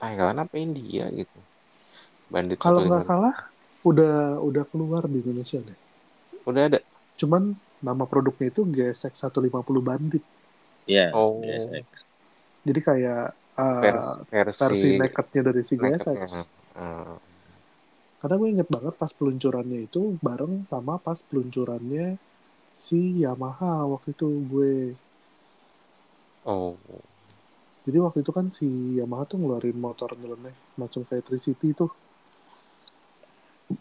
[0.00, 1.38] Thailand apa India gitu
[2.32, 3.10] Bandit kalau nggak 155.
[3.10, 3.34] salah
[3.88, 5.78] udah udah keluar di Indonesia deh
[6.46, 6.78] udah ada
[7.18, 7.42] cuman
[7.80, 10.24] nama produknya itu GSX 150 Bandit
[10.88, 11.12] Iya.
[11.12, 11.38] Oh.
[11.44, 11.84] GSX.
[12.64, 13.24] jadi kayak
[13.60, 15.74] uh, versi versi, versi nakednya dari si.
[15.76, 16.48] GSX
[16.78, 17.14] Eh,
[18.18, 22.14] karena gue inget banget pas peluncurannya itu bareng sama pas peluncurannya
[22.78, 24.72] si Yamaha waktu itu gue
[26.46, 26.78] oh
[27.88, 28.68] Jadi waktu itu kan si
[29.00, 31.90] Yamaha tuh ngeluarin motor nyeleneh macam kayak Tricity tuh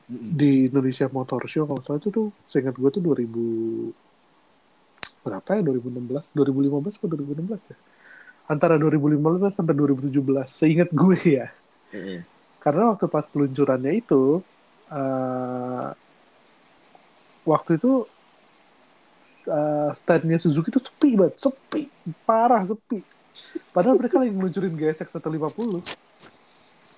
[0.08, 3.92] di Indonesia Motor Show kalau salah itu tuh seingat gue tuh 2000
[5.24, 5.62] berapa ya?
[5.64, 7.78] 2016 2015 atau 2016 ya?
[8.48, 11.48] Antara 2015 sampai 2017 seingat gue ya.
[11.88, 12.20] Mm-mm.
[12.60, 14.44] karena waktu pas peluncurannya itu
[14.92, 15.88] eh,
[17.48, 18.04] waktu itu
[19.48, 21.88] eh, standnya Suzuki tuh sepi banget sepi
[22.28, 23.00] parah sepi.
[23.72, 25.86] Padahal mereka lagi ngeluncurin GSX 150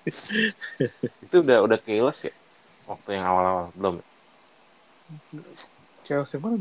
[1.28, 2.34] itu udah udah kelas ya
[2.90, 3.94] waktu yang awal-awal belum
[6.10, 6.56] yang mana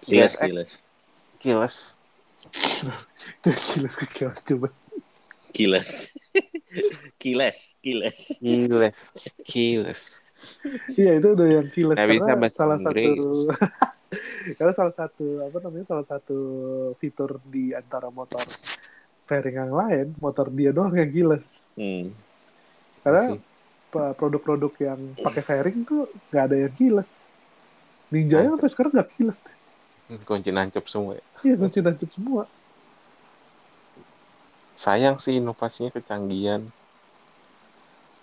[0.00, 0.32] kilas.
[1.38, 1.74] kilas
[3.44, 4.68] Dari kilas ke chaos coba
[5.48, 6.12] Kilas.
[7.16, 8.36] Kiles, kiles.
[8.38, 9.00] Kiles,
[9.42, 10.02] kiles.
[10.92, 13.08] Iya itu udah yang keyless Nggak bisa karena bahasa salah Inggris.
[13.10, 13.26] satu
[14.60, 16.38] karena salah satu apa namanya salah satu
[16.94, 18.44] fitur di antara motor
[19.24, 22.14] fairing yang lain motor dia doang yang keyless Hmm.
[23.02, 23.40] karena Sih.
[23.90, 27.32] Produk-produk yang pakai fairing tuh nggak ada yang keyless
[28.08, 28.52] Ninja Nancep.
[28.56, 29.56] sampai sekarang nggak keyless deh.
[30.24, 31.24] Kunci nancep semua ya.
[31.44, 32.48] Iya kunci nancep semua.
[34.78, 36.64] Sayang sih inovasinya kecanggihan.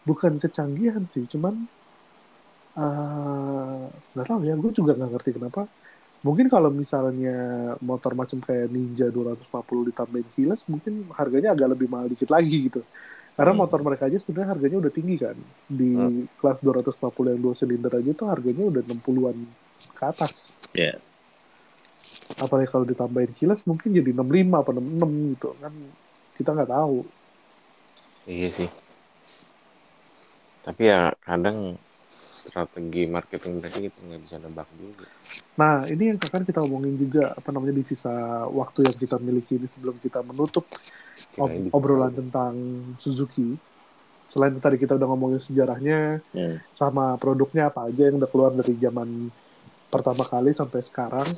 [0.05, 1.69] Bukan kecanggihan sih, cuman
[2.77, 3.83] eh,
[4.17, 4.57] nggak tahu ya.
[4.57, 5.69] Gue juga nggak ngerti kenapa.
[6.25, 7.37] Mungkin kalau misalnya
[7.85, 9.45] motor macam kayak Ninja 250
[9.93, 12.81] ditambahin keyless, mungkin harganya agak lebih mahal dikit lagi gitu.
[13.35, 13.61] Karena Hmm.
[13.67, 15.35] motor mereka aja sebenarnya harganya udah tinggi kan.
[15.67, 16.23] Di Hmm.
[16.39, 19.37] kelas 250 yang dua silinder aja tuh harganya udah 60-an
[19.91, 20.63] ke atas.
[20.71, 20.95] Iya.
[22.39, 25.73] Apalagi kalau ditambahin keyless mungkin jadi 65 apa 66 gitu kan.
[26.39, 26.97] Kita nggak tahu.
[28.25, 28.69] Iya sih.
[30.63, 31.77] Tapi ya kadang
[32.45, 35.05] strategi marketing tadi kita nggak bisa nebak juga.
[35.55, 38.11] Nah, ini yang akan kita omongin juga apa namanya di sisa
[38.51, 40.67] waktu yang kita miliki ini sebelum kita menutup
[41.39, 42.53] ob- obrolan tentang
[42.99, 43.55] Suzuki.
[44.29, 46.59] Selain tadi kita udah ngomongin sejarahnya Hmm.
[46.75, 49.31] sama produknya apa aja yang udah keluar dari zaman
[49.89, 51.29] pertama kali sampai sekarang.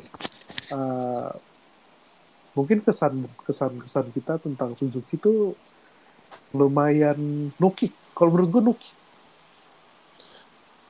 [0.67, 1.31] eh,
[2.57, 5.53] mungkin kesan kesan kesan kita tentang Suzuki itu
[6.51, 7.19] lumayan
[7.55, 7.87] nuki.
[8.17, 8.91] Kalau menurut gue nuki.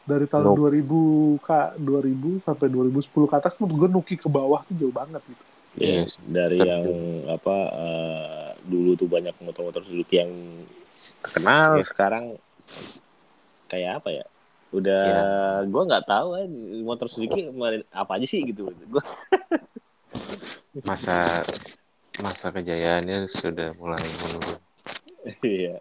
[0.07, 0.71] Dari tahun Nuk.
[0.71, 5.19] 2000 k 2000 sampai 2010 ke atas menurut gue nuki ke bawah tuh jauh banget
[5.27, 5.43] gitu.
[5.77, 6.09] Sih.
[6.25, 6.71] dari Betul.
[6.73, 6.83] yang
[7.29, 10.31] apa eh, dulu tuh banyak motor-motor Suzuki yang
[11.21, 11.85] terkenal, Iya.
[11.85, 12.23] sekarang
[13.67, 14.25] kayak apa ya?
[14.73, 15.21] Udah Iya.
[15.69, 16.49] gua nggak tahu kan
[16.81, 18.71] motor Suzuki kemarin apa aja sih gitu.
[18.89, 19.03] Gua
[20.87, 21.45] Masa
[22.17, 24.57] masa kejayaannya sudah mulai menurun.
[25.43, 25.77] iya.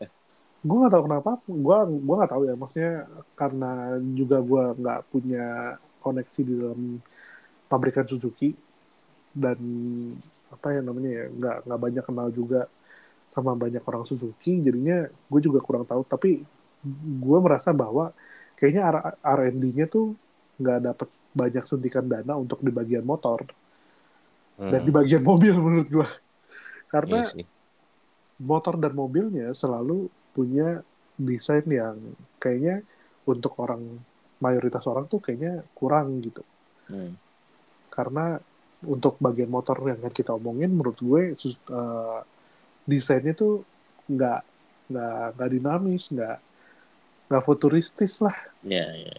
[0.65, 1.77] Gue gak tahu kenapa gue
[2.07, 2.55] gua nggak tahu ya.
[2.59, 2.95] Maksudnya
[3.39, 3.71] karena
[4.19, 5.45] juga gue nggak punya
[6.03, 6.81] koneksi di dalam
[7.71, 8.55] pabrikan Suzuki
[9.37, 9.59] dan
[10.55, 12.61] apa ya namanya ya nggak nggak banyak kenal juga
[13.29, 16.03] sama banyak orang Suzuki jadinya gue juga kurang tahu.
[16.07, 16.31] Tapi
[17.27, 18.15] gue merasa bahwa
[18.59, 18.83] kayaknya
[19.23, 20.15] R&D-nya tuh
[20.61, 23.45] nggak dapat banyak suntikan dana untuk di bagian motor
[24.59, 26.09] Hmm, dan di bagian mobil menurut gue
[26.93, 27.45] karena iya sih.
[28.41, 30.85] motor dan mobilnya selalu punya
[31.17, 31.97] desain yang
[32.37, 32.85] kayaknya
[33.25, 33.81] untuk orang
[34.37, 36.45] mayoritas orang tuh kayaknya kurang gitu
[36.87, 37.17] Hmm.
[37.89, 38.39] karena
[38.87, 42.21] untuk bagian motor yang kan kita omongin menurut gue sus- eh,
[42.85, 43.67] desainnya tuh
[44.07, 44.41] nggak
[44.87, 46.39] nggak nggak dinamis nggak
[47.27, 49.17] nggak futuristis lah Iya, iya.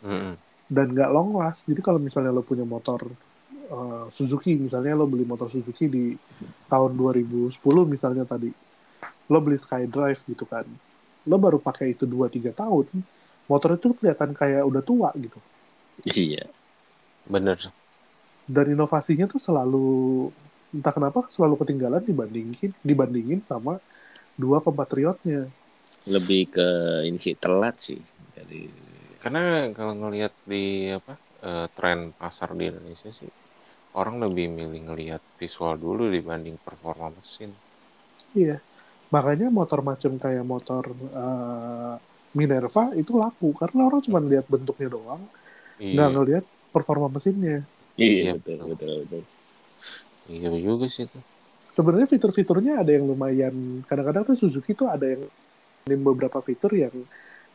[0.00, 0.34] Mm-mm.
[0.66, 3.04] dan nggak long last jadi kalau misalnya lo punya motor
[3.52, 6.16] eh, Suzuki misalnya lo beli motor Suzuki di
[6.64, 7.52] tahun 2010
[7.84, 8.48] misalnya tadi
[9.30, 10.66] lo beli SkyDrive gitu kan
[11.28, 12.86] lo baru pakai itu 2-3 tahun
[13.50, 15.38] motor itu kelihatan kayak udah tua gitu
[16.16, 16.42] Iya.
[17.26, 17.60] Bener.
[18.54, 19.86] dan inovasinya tuh selalu
[20.74, 23.78] entah kenapa selalu ketinggalan dibandingin dibandingin sama
[24.42, 25.40] dua kompatriotnya
[26.14, 26.66] Lebih ke
[27.08, 28.00] ini sih telat sih
[28.36, 28.62] dari
[29.22, 29.42] Karena
[29.78, 30.64] kalau ngelihat di
[30.98, 31.12] apa
[31.48, 33.30] eh, tren pasar di Indonesia sih
[34.00, 37.50] orang lebih milih ngelihat visual dulu dibanding performa mesin.
[38.34, 38.62] iya
[39.14, 40.84] makanya motor macam kayak motor
[41.22, 41.94] eh,
[42.38, 45.22] Minerva itu laku karena orang cuma lihat bentuknya doang
[45.94, 46.44] nggak Iya, ngelihat
[46.74, 47.58] performa mesinnya
[48.00, 48.92] Iya, Iya, betul, betul.
[49.04, 49.22] betul,
[50.32, 51.18] iya juga sih itu.
[51.72, 53.54] sebenarnya fitur-fiturnya ada yang lumayan
[53.88, 55.22] kadang-kadang tuh Suzuki tuh ada yang
[55.86, 56.94] ada beberapa fitur yang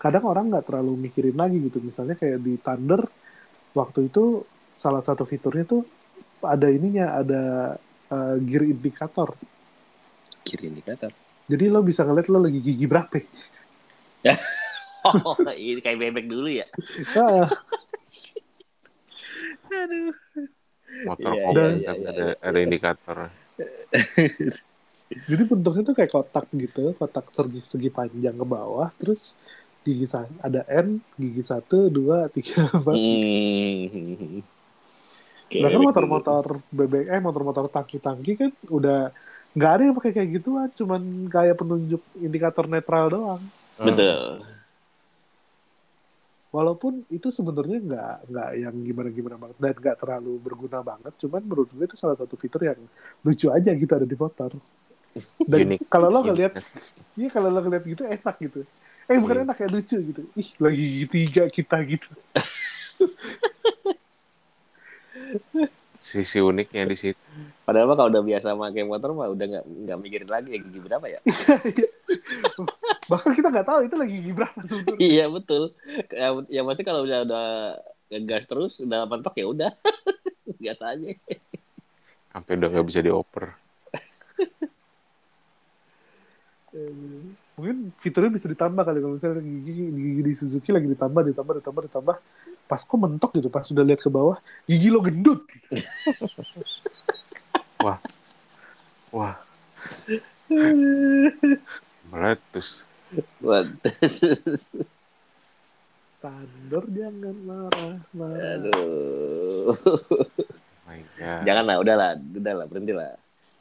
[0.04, 3.02] kadang orang nggak terlalu mikirin lagi gitu misalnya kayak di Thunder
[3.78, 4.46] waktu itu
[4.78, 5.82] salah satu fiturnya tuh
[6.44, 7.44] ada ininya ada
[8.14, 9.30] eh, gear indikator
[10.46, 11.12] Kiri indikator.
[11.48, 13.18] Jadi lo bisa ngeliat lo lagi gigi berapa
[15.08, 16.68] Oh, ini kayak bebek dulu ya.
[17.16, 17.48] Ah,
[19.72, 20.12] Aduh.
[21.08, 22.36] Motor komplain iya, tapi iya, ada iya.
[22.44, 23.18] ada indikator.
[25.28, 29.40] jadi bentuknya tuh kayak kotak gitu kotak segi, segi panjang ke bawah terus
[29.88, 30.04] gigi
[30.44, 34.44] ada N gigi satu dua tiga empat Hmm.
[35.48, 36.46] Sedangkan bebek motor-motor
[36.76, 39.16] bebek eh motor-motor tangki-tangki kan udah
[39.58, 43.42] nggak ada yang pakai kayak gituan, cuman kayak penunjuk indikator netral doang.
[43.42, 43.86] dulu.
[43.90, 44.46] Betul.
[46.48, 51.70] Walaupun itu sebenarnya nggak nggak yang gimana-gimana banget dan nggak terlalu berguna banget, cuman menurut
[51.74, 52.80] gue itu salah satu fitur yang
[53.22, 54.54] lucu aja gitu ada di motor.
[55.42, 56.54] Dan kalau lo ngeliat,
[57.18, 58.62] iya kalau lo ngeliat gitu enak gitu.
[59.08, 59.44] Eh bukan Iya.
[59.50, 60.22] enak ya lucu gitu.
[60.38, 62.08] Ih lagi tiga kita gitu.
[65.98, 67.18] Sisi uniknya di situ.
[67.68, 70.80] Padahal mah kalau udah biasa pakai motor mah udah nggak nggak mikirin lagi ya gigi
[70.80, 71.20] berapa ya.
[73.12, 75.00] bahkan kita nggak tahu itu lagi gigi berapa sebetulnya.
[75.04, 75.64] Iya betul.
[76.16, 77.48] Ya, ya pasti kalau udah udah
[78.08, 79.72] ngegas terus udah mentok ya udah.
[80.64, 81.12] Gas aja.
[82.32, 83.52] Sampai udah nggak bisa dioper.
[87.58, 91.84] mungkin fiturnya bisa ditambah kali kalau misalnya gigi, gigi di Suzuki lagi ditambah ditambah ditambah
[91.92, 92.16] ditambah.
[92.64, 95.44] Pas kok mentok gitu pas sudah lihat ke bawah gigi lo gendut
[97.88, 98.00] Wah.
[99.16, 99.36] Wah.
[102.12, 102.84] Meletus.
[103.40, 103.64] buat
[106.20, 111.44] Thunder jangan marah marah aduh Oh my God.
[111.44, 113.16] jangan lah udahlah udahlah berhenti lah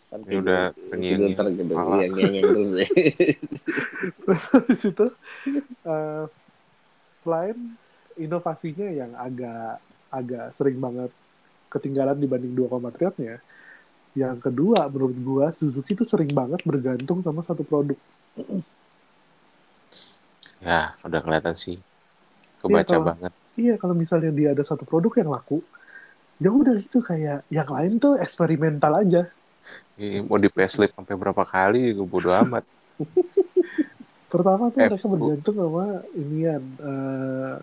[0.07, 0.63] kan Ini udah
[0.99, 2.07] tidur ntar gitu iya
[2.43, 2.71] terus
[4.23, 5.07] terus habis itu
[5.87, 6.25] eh,
[7.15, 7.57] selain
[8.15, 11.11] inovasinya yang agak agak sering banget
[11.71, 13.43] ketinggalan dibanding dua kompatriotnya
[14.17, 17.95] yang kedua menurut gua Suzuki itu sering banget bergantung sama satu produk
[20.59, 21.77] Ya, udah kelihatan sih.
[22.59, 23.33] Kebaca kalau- banget.
[23.55, 25.61] iya kalau misalnya dia ada satu produk yang laku
[26.37, 29.29] ya udah itu kayak yang lain tuh eksperimental aja
[29.97, 32.65] Ih, Mau di facelift sampai berapa kali gue bodo amat.
[34.29, 37.57] pertama tuh Eh, mereka bergantung sama inian eh,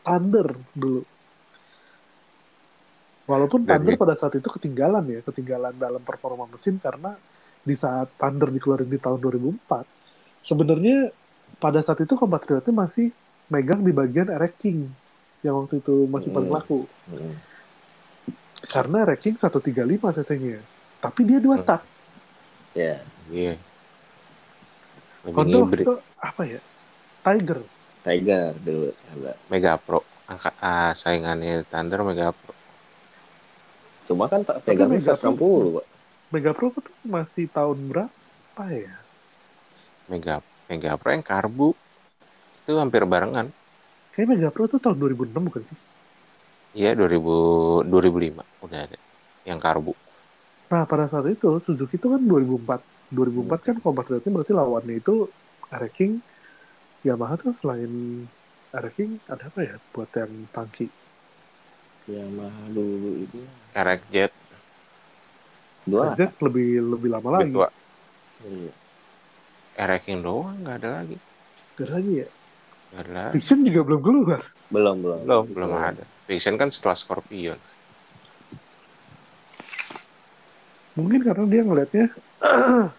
[0.00, 1.02] Thunder dulu
[3.28, 7.12] walaupun Dan Thunder ya- pada saat itu ketinggalan ya ketinggalan dalam performa mesin karena
[7.60, 9.84] di saat Thunder dikeluarin di tahun 2004
[10.40, 11.12] sebenarnya
[11.60, 13.12] pada saat itu kompatriotnya masih
[13.46, 14.88] megang di bagian King
[15.40, 16.58] yang waktu itu masih paling Hmm.
[16.58, 17.34] laku Hmm.
[18.66, 20.58] karena Erek King 135 cc-nya
[20.98, 21.66] tapi dia dua Hmm.
[21.66, 21.82] tak
[22.72, 22.96] ya
[23.28, 23.54] Iya.
[25.22, 25.84] Honda waktu hybrid.
[25.84, 26.60] itu apa ya
[27.20, 27.58] Tiger
[28.00, 28.88] Tiger dulu
[29.46, 30.00] Mega Pro.
[30.24, 32.52] Angka, ah, saingannya Thunder Mega Pro.
[34.08, 35.86] Cuma kan tak pegang Mega 160 pak
[36.32, 38.96] Mega Pro itu masih tahun berapa ya
[40.08, 41.72] Mega Mega Pro yang karbu.
[42.64, 43.48] Itu hampir barengan.
[44.12, 45.78] Kayaknya Mega Pro itu tahun 2006 bukan sih?
[46.76, 48.98] Iya, 2000 2005 udah ada
[49.48, 49.96] yang karbu.
[50.68, 52.84] Nah, pada saat itu Suzuki itu kan 2004.
[53.08, 55.32] 2004 kan kompatriotnya berarti lawannya itu
[55.96, 56.20] King.
[57.00, 57.88] Yamaha tuh selain
[58.92, 60.92] King ada apa ya buat yang tangki?
[62.08, 63.38] Yamaha dulu itu
[64.08, 64.32] Jet
[65.88, 67.52] dua Z lebih lebih lama lagi.
[67.52, 67.68] tua.
[68.44, 68.72] Iya.
[69.78, 71.16] Erek yang doang nggak ada lagi.
[71.78, 72.28] Gak ada lagi ya.
[72.92, 73.32] Nggak ada lagi.
[73.38, 74.40] Fiction juga belum keluar.
[74.68, 76.04] belum belum Belum, belum ada.
[76.28, 77.56] Fiction kan setelah Scorpion.
[80.98, 82.06] Mungkin karena dia ngelihatnya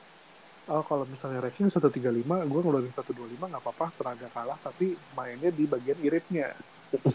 [0.70, 1.90] Oh, kalau misalnya ranking 135,
[2.30, 6.54] gue ngeluarin 125 nggak apa-apa, tenaga kalah, tapi mainnya di bagian iritnya.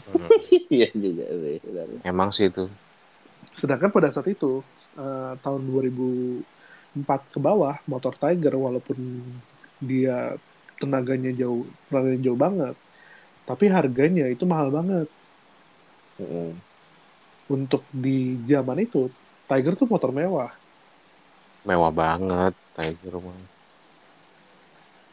[0.04, 0.30] Hmm.
[0.74, 1.88] iya juga sih benar.
[2.10, 2.60] Emang sih itu.
[3.60, 4.64] Sedangkan pada saat itu
[4.98, 8.98] eh, tahun 2004 ke bawah motor Tiger walaupun
[9.90, 10.34] dia
[10.80, 12.74] tenaganya jauh tenaganya jauh banget,
[13.48, 15.08] tapi harganya itu mahal banget
[16.18, 16.62] Mm-mm.
[17.54, 19.08] untuk di zaman itu.
[19.48, 20.50] Tiger tuh motor mewah.
[21.66, 23.40] Mewah banget Tiger mah.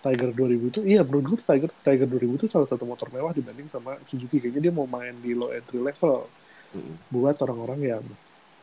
[0.01, 3.67] Tiger 2000 itu iya menurut gue Tiger Tiger 2000 itu salah satu motor mewah dibanding
[3.69, 6.25] sama Suzuki kayaknya dia mau main di low entry level
[6.73, 6.97] Mm-mm.
[7.13, 8.03] buat orang-orang yang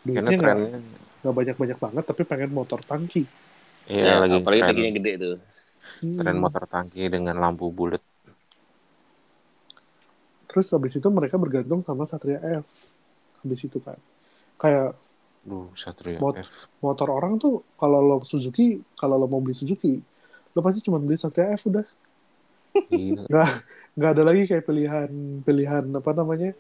[0.07, 0.37] duitnya
[1.23, 3.23] nggak banyak-banyak banget tapi pengen motor tangki.
[3.93, 5.35] iya Ya, lagi apalagi tren, taginya gede tuh
[6.03, 6.19] Hmm.
[6.19, 8.03] tren motor tangki dengan lampu bulat.
[10.49, 12.97] Terus habis itu mereka bergantung sama Satria F.
[13.45, 13.99] Habis itu kan.
[14.61, 14.97] Kayak
[15.43, 16.69] Duh, Satria Mot- F.
[16.85, 19.95] motor orang tuh kalau lo Suzuki, kalau lo mau beli Suzuki,
[20.55, 21.87] lo pasti cuma beli Satria F udah.
[22.89, 23.47] Gila.
[23.99, 25.11] Nggak ada lagi kayak pilihan
[25.43, 26.51] pilihan apa namanya?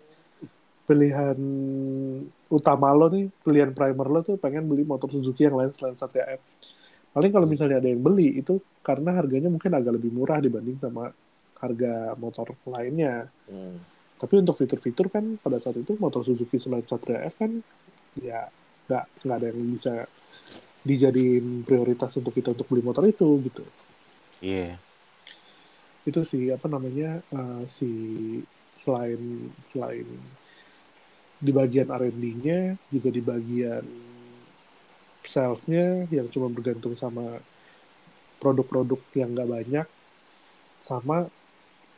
[0.89, 1.39] Pilihan
[2.49, 6.39] utama lo nih, pilihan primer lo tuh pengen beli motor Suzuki yang lain selain Satria
[6.41, 6.43] F.
[7.12, 11.12] Paling kalau misalnya ada yang beli itu karena harganya mungkin agak lebih murah dibanding sama
[11.61, 13.28] harga motor lainnya.
[13.51, 13.78] Hmm.
[14.18, 17.53] Tapi untuk fitur-fitur kan pada saat itu motor Suzuki selain Satria F kan
[18.18, 18.51] ya
[18.89, 19.95] nggak nggak ada yang bisa
[20.89, 23.62] dijadiin prioritas untuk kita untuk beli motor itu gitu.
[24.41, 24.80] Iya.
[26.09, 27.91] Itu sih apa namanya eh, si
[28.72, 30.09] selain selain
[31.39, 33.84] di bagian R&D-nya juga di bagian
[35.22, 37.39] sales-nya yang cuma bergantung sama
[38.41, 39.86] produk-produk yang nggak banyak
[40.80, 41.28] sama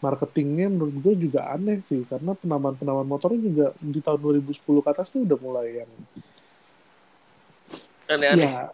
[0.00, 5.12] marketingnya menurut gue juga aneh sih karena penamaan-penamaan motornya juga di tahun 2010 ke atas
[5.12, 5.90] tuh udah mulai yang
[8.10, 8.64] aneh-aneh ya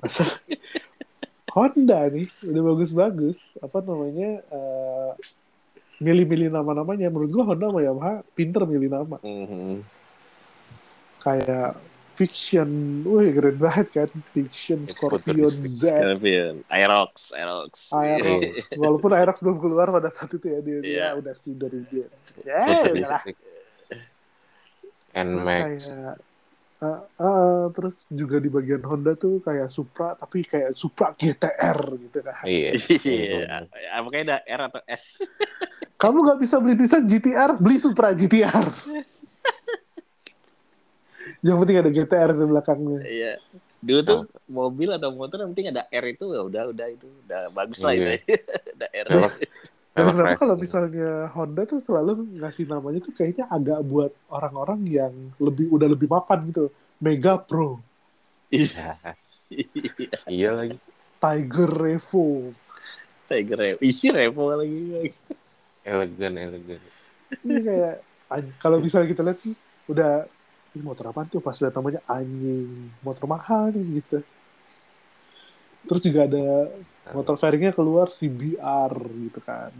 [0.00, 0.24] masa
[1.50, 5.10] Honda nih udah bagus-bagus apa namanya eh,
[5.98, 9.82] milih-milih nama-namanya menurut gue Honda sama Yamaha pinter milih nama Mhm.
[11.18, 11.74] kayak
[12.10, 12.68] Fiction,
[13.08, 17.96] wih keren banget kan, Fiction, Scorpion Z, Scorpion, Aerox, Aerox.
[17.96, 18.52] Aerox.
[18.82, 21.06] Walaupun Aerox belum keluar pada saat itu ya dia, dia Iya.
[21.16, 22.04] udah sih dari dia.
[22.44, 23.24] Ya, udahlah.
[23.24, 23.36] Futuristik.
[25.10, 25.64] Terus Nmax.
[25.80, 26.16] kayak
[26.80, 32.18] uh, uh, terus juga di bagian Honda tuh kayak Supra tapi kayak Supra GTR gitu
[32.24, 32.44] kan.
[32.44, 32.70] Iya.
[33.10, 35.20] Iya, apakah ada R atau S?
[36.00, 38.66] Kamu nggak bisa beli Nissan GTR, beli Supra GTR.
[41.40, 43.00] Yang penting ada GTR di belakangnya.
[43.04, 43.32] Iya.
[43.80, 47.48] Dulu tuh mobil atau motor yang penting ada R itu ya udah udah itu udah
[47.56, 48.20] bagus lah Iya.
[48.20, 48.36] itu.
[48.76, 49.08] ada R.
[50.00, 55.12] Velg kenapa kalau misalnya Honda tuh selalu ngasih namanya tuh kayaknya agak buat orang-orang yang
[55.36, 56.72] lebih udah lebih mapan gitu.
[57.00, 57.80] Mega Pro,
[58.52, 58.96] Iya.
[60.30, 60.76] Iya lagi.
[61.18, 62.54] Tiger Revo.
[63.26, 63.80] Tiger Revo.
[63.82, 65.10] Iya Revo lagi.
[65.82, 66.80] Elegan, elegan.
[67.40, 67.96] Ini kayak
[68.60, 69.56] kalau misalnya kita lihat nih,
[69.90, 70.28] udah
[70.70, 74.22] ini motor apa tuh pas lihat namanya anjing motor mahal nih gitu
[75.88, 76.70] terus juga ada
[77.08, 78.92] motor fairingnya keluar CBR
[79.24, 79.72] gitu kan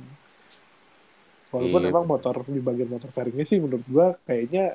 [1.50, 1.90] walaupun Iya.
[1.90, 4.74] emang motor di bagian motor fairingnya sih menurut gua kayaknya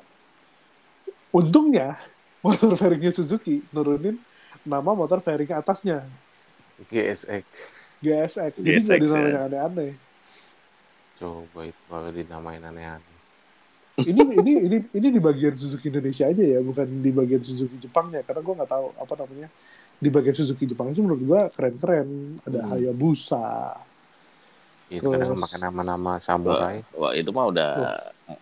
[1.30, 1.96] untungnya
[2.46, 4.16] motor fairingnya Suzuki nurunin
[4.62, 6.04] nama motor fairing atasnya
[6.86, 7.44] GSX.
[7.98, 9.40] GSX jadi GSX, dinamain ya.
[9.48, 9.92] aneh-aneh
[11.16, 13.16] Coba itu kalau dinamain aneh-aneh.
[13.96, 18.20] ini ini ini ini di bagian Suzuki Indonesia aja ya bukan di bagian Suzuki Jepangnya
[18.20, 19.48] karena gue nggak tahu apa namanya
[19.96, 22.08] di bagian Suzuki Jepang itu menurut gue keren-keren
[22.42, 22.70] ada Hmm.
[22.70, 23.48] Hayabusa
[24.86, 26.78] Itu kadang Terus- makan nama-nama samurai.
[26.92, 27.70] Wah itu mah udah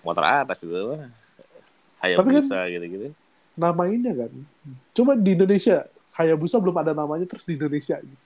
[0.00, 1.09] motor atas itu mah.
[1.98, 3.09] Hayam Tapi kan- gitu-gitu.
[3.55, 4.30] namanya kan
[4.90, 8.18] cuma di Indonesia Hayabusa belum ada namanya terus di Indonesia gitu.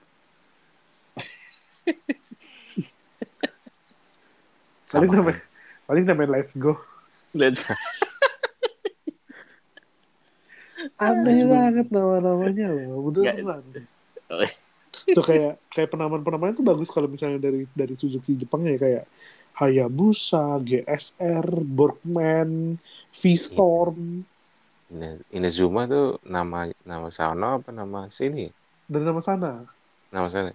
[4.89, 5.41] paling Sama namanya
[5.85, 6.81] paling namanya Let's Go
[7.31, 7.61] Let's
[10.99, 13.63] aneh banget nama-namanya loh beneran
[15.17, 19.05] tuh kayak kayak penamaan-penamaan itu bagus kalau misalnya dari dari Suzuki Jepang ya kayak
[19.59, 22.79] Hayabusa, GSR, Borgman,
[23.11, 24.23] V-Storm,
[25.37, 28.49] Inazuma tuh nama nama sono apa nama sini?
[28.89, 29.69] dari nama sana.
[30.09, 30.49] Nama sana.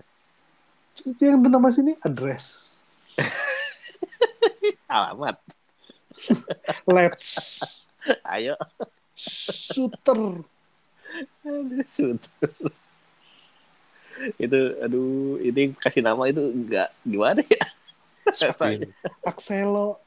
[1.05, 2.74] Yang bernama sini address.
[4.93, 5.38] alamat.
[6.89, 7.86] Let's
[8.26, 8.57] Ayo.
[9.16, 10.41] Shooter.
[11.45, 12.22] Aduh, Sud.
[14.38, 17.66] itu aduh itu kasih nama itu enggak gimana ya?
[19.26, 19.97] Axelo,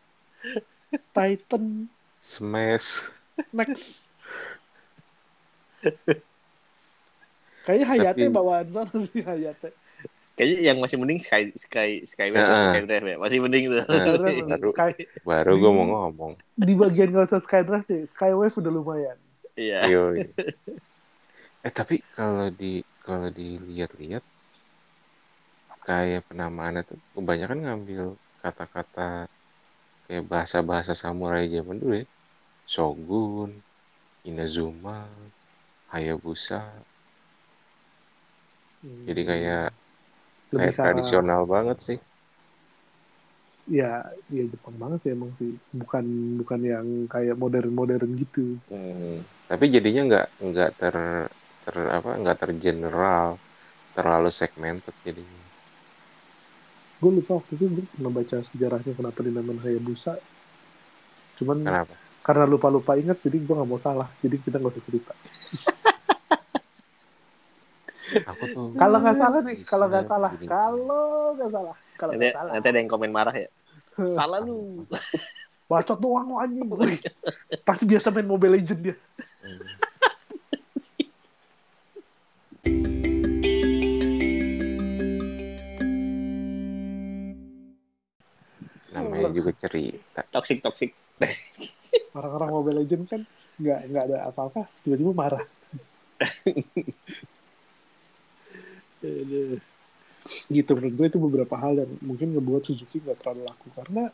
[1.12, 1.90] Titan,
[2.22, 3.06] Smash.
[3.52, 4.08] Next.
[7.66, 9.70] Kayaknya Hayate Tapi- bawaan sana nih Hayate.
[10.36, 12.44] Kayaknya yang masih mending Sky Sky Skyway.
[12.44, 13.16] Skydrive ya.
[13.16, 13.80] Masih mending tuh.
[13.88, 14.04] Nah,
[14.52, 14.92] baru- Sky,
[15.24, 16.32] Baru gue mau ngomong.
[16.52, 19.18] di bagian nggak usah Skydrive deh, Skywave udah lumayan.
[19.56, 19.88] Iya.
[19.88, 20.28] Yoi.
[21.66, 24.22] Eh tapi kalau di kalau dilihat-lihat
[25.82, 29.26] kayak penamaannya tuh kebanyakan ngambil kata-kata
[30.06, 32.06] kayak bahasa-bahasa samurai zaman dulu ya.
[32.70, 33.50] Shogun,
[34.22, 35.10] Inazuma,
[35.90, 36.70] Hayabusa.
[38.82, 39.74] Jadi kayak
[40.54, 41.98] Lebih kayak arah- tradisional banget sih.
[43.66, 43.98] ya
[44.30, 46.04] ya Jepang banget sih emang sih bukan
[46.38, 49.22] bukan yang kayak modern modern gitu Hmm.
[49.46, 50.96] Tapi jadinya nggak nggak ter
[51.66, 53.28] ter apa nggak tergeneral,
[53.94, 55.42] terlalu segmented jadinya.
[56.96, 60.16] gue lupa waktu itu gue pernah baca sejarahnya kenapa dinamain Hayabusa
[61.36, 61.94] cuman Kenapa?
[62.24, 65.12] karena lupa lupa ingat jadi gue nggak mau salah jadi kita nggak usah cerita
[68.24, 72.24] Aku tuh kalau nggak salah nih bisa kalau nggak salah kalau nggak salah kalau Nanti,
[72.24, 73.48] nggak salah nanti ada yang komen marah ya.
[74.12, 74.84] Salah lu.
[75.66, 76.62] bacot doang lo anjing
[77.66, 78.94] pasti biasa main Mobile Legend dia.
[88.94, 90.22] Namanya juga cerita.
[90.30, 90.94] Toxic toxic.
[92.16, 95.44] orang-orang Mobile Legend kan nggak nggak ada apa-apa tiba-tiba marah.
[100.50, 103.68] gitu menurut gue itu beberapa hal yang mungkin ngebuat Suzuki nggak terlalu laku.
[103.74, 104.04] Karena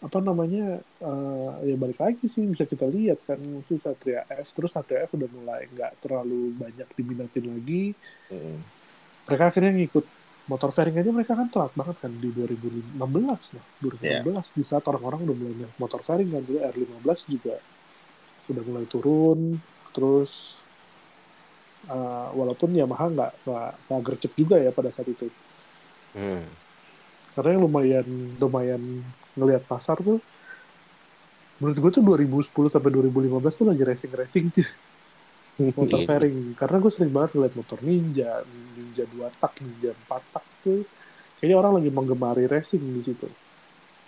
[0.00, 4.72] apa namanya eh, ya balik lagi sih bisa kita lihat kan mungkin Satria S terus
[4.72, 7.84] Satria F udah mulai nggak terlalu banyak diminatin lagi.
[8.32, 8.60] Hmm.
[9.28, 10.06] mereka akhirnya ngikut
[10.50, 12.98] motor fairing aja mereka kan telat banget kan di 2016
[13.54, 13.64] lah.
[13.78, 17.56] 2016 di saat orang-orang udah mulai naik motor fairing kan dulu R15 juga
[18.50, 19.40] udah mulai turun.
[19.94, 20.59] Terus
[21.88, 23.32] eh, walaupun Yamaha nggak
[23.88, 25.28] nggak gercep juga ya pada saat itu.
[26.10, 26.42] Hmm.
[27.38, 28.06] karena yang lumayan
[28.42, 28.82] lumayan
[29.38, 30.18] ngelihat pasar tuh
[31.60, 33.30] menurut gue tuh 2010 sampai 2015
[33.62, 34.46] tuh lagi racing racing
[35.76, 36.36] motor Iya, fairing.
[36.56, 38.30] Karena gue sering banget ngeliat motor ninja
[38.76, 40.82] ninja dua tak ninja empat tak tuh.
[41.40, 43.28] Kayaknya orang lagi menggemari racing di situ.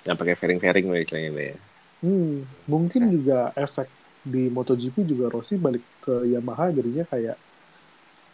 [0.07, 1.57] Yang pakai fairing-fairing lah istilahnya ya.
[2.03, 3.89] hmm, mungkin juga efek
[4.23, 7.37] di MotoGP juga Rossi balik ke Yamaha jadinya kayak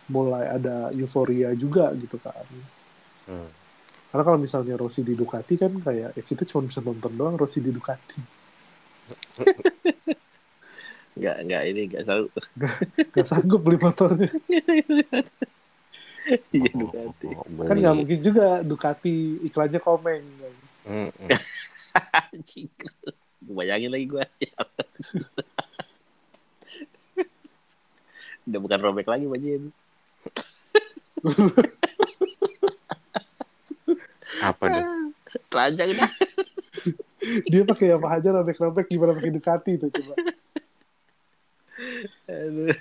[0.08, 2.44] mulai ada euforia juga gitu kan
[3.28, 3.44] Hmm.
[4.08, 7.60] karena kalau misalnya Rossi di Ducati kan kayak ya kita cuma bisa nonton doang Rossi
[7.60, 8.16] di Ducati
[11.12, 12.26] Nggak, nggak ini, nggak selalu.
[13.10, 14.30] gak sanggup beli motornya
[16.48, 17.26] Iya, Oh, Ducati.
[17.26, 17.80] oh, kan beli.
[17.82, 20.24] nggak mungkin juga Ducati iklannya komeng.
[22.28, 22.68] Anjing.
[23.40, 24.24] Gue bayangin lagi gue.
[28.44, 29.72] Udah bukan robek lagi bajin.
[34.38, 34.84] Apa deh?
[35.50, 36.10] Telanjang dah.
[37.50, 40.14] dia pakai apa aja robek-robek gimana pakai Ducati itu coba
[42.28, 42.74] Aduh.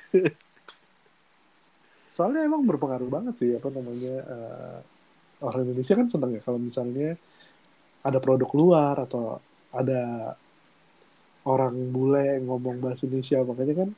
[2.09, 4.77] soalnya emang berpengaruh banget sih apa namanya eh,
[5.45, 7.13] orang Indonesia kan seneng ya kalau misalnya
[8.01, 9.37] ada produk luar atau
[9.69, 10.33] ada
[11.45, 13.89] orang bule yang ngomong bahasa Indonesia makanya kan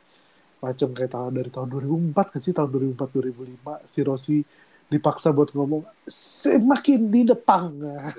[0.59, 1.67] macam kayak tahun dari tahun
[2.11, 4.37] 2004 kan sih tahun 2004 2005 si Rossi
[4.85, 8.11] dipaksa buat ngomong semakin di depan Nah,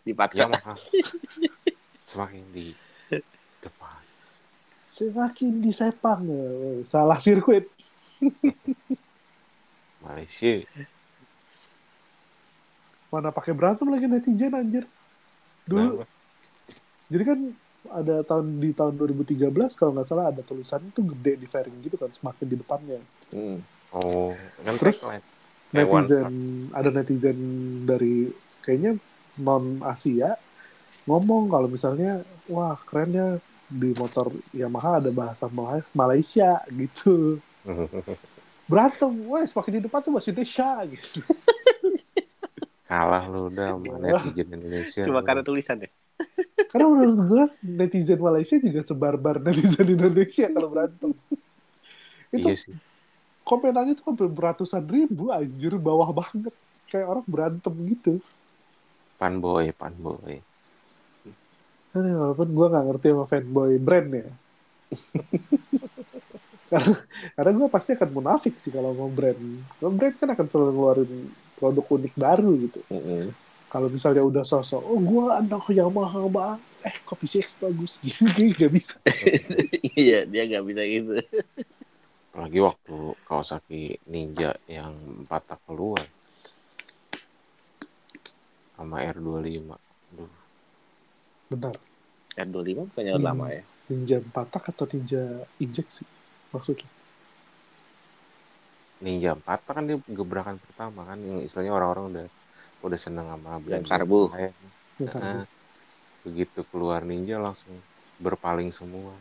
[0.00, 0.46] Dipaksa.
[0.46, 0.74] Yamaha
[2.00, 2.72] semakin di
[3.58, 4.00] depan.
[4.86, 7.66] semakin di Sepang Nah, salah sirkuit
[10.00, 10.62] Malaysia.
[13.08, 14.84] mana pakai berantem lagi netizen anjir
[15.64, 16.06] dulu Kenapa?
[17.04, 17.38] Jadi kan
[17.92, 21.96] ada tahun di tahun 2013 kalau nggak salah ada tulisannya tuh gede di fairing gitu
[22.00, 22.98] kan semakin di depannya.
[23.32, 23.58] Hmm.
[23.94, 25.04] Oh, kan Terus,
[25.74, 26.30] Netizen
[26.70, 27.38] ada netizen
[27.82, 28.30] dari
[28.62, 28.94] kayaknya
[29.42, 30.38] non Asia
[31.04, 33.28] ngomong kalau misalnya wah keren ya
[33.66, 37.42] di motor Yamaha ada bahasa Malay- Malaysia gitu.
[38.70, 41.20] Berantem, wah semakin di depan tuh bahasa Indonesia gitu.
[42.88, 45.00] Kalah lu udah sama netizen Indonesia.
[45.02, 45.26] Cuma lu.
[45.26, 45.90] karena tulisan ya.
[46.70, 47.44] Karena menurut gue
[47.78, 51.10] netizen Malaysia juga sebarbar netizen Indonesia kalau berantem.
[52.34, 52.74] Itu Iya sih.
[53.44, 56.54] komenannya tuh sampai beratusan ribu anjir bawah banget
[56.90, 58.12] kayak orang berantem gitu
[59.18, 60.34] Panboy, panboy.
[61.94, 64.26] Aduh, walaupun gue nggak ngerti sama fanboy brand ya
[66.70, 66.94] karena
[67.36, 69.38] karena gue pasti akan munafik sih kalau mau brand
[69.78, 71.10] kalau brand kan akan selalu ngeluarin
[71.58, 73.34] produk unik baru gitu Mm-mm.
[73.74, 78.22] Kalau misalnya udah sosok oh gue anak Yamaha bang eh kopi CX bagus gitu
[78.54, 79.02] gak bisa
[79.94, 81.12] Iya, dia nggak bisa gitu.
[82.34, 84.90] Apalagi waktu Kawasaki Ninja yang
[85.22, 86.02] empat tak keluar.
[88.74, 89.70] Sama R25.
[89.70, 90.30] Aduh,
[91.46, 91.78] benar
[92.34, 93.22] R25 bukannya Hmm.
[93.22, 93.62] lama ya?
[93.84, 96.02] ninja patak atau ninja injeksi
[96.50, 96.88] maksudnya
[98.98, 102.26] Ninja 4 tak kan dia gebrakan pertama kan yang istilahnya orang-orang udah
[102.84, 104.20] udah seneng sama brand karbu.
[104.30, 104.52] lain.
[105.00, 105.24] Yang karbu.
[105.24, 105.46] Nah,
[106.22, 107.72] begitu keluar Ninja langsung
[108.20, 109.16] berpaling semua.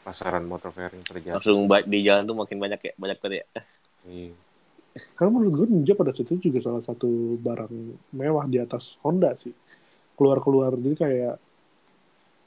[0.00, 1.36] Pasaran motor fairing terjadi.
[1.36, 3.46] Langsung di jalan tuh makin banyak ya, banyak banget ya.
[4.08, 4.32] Iya.
[5.14, 7.74] Karena menurut gue Ninja pada saat itu juga salah satu barang
[8.16, 9.52] mewah di atas Honda sih.
[10.16, 11.34] Keluar-keluar jadi kayak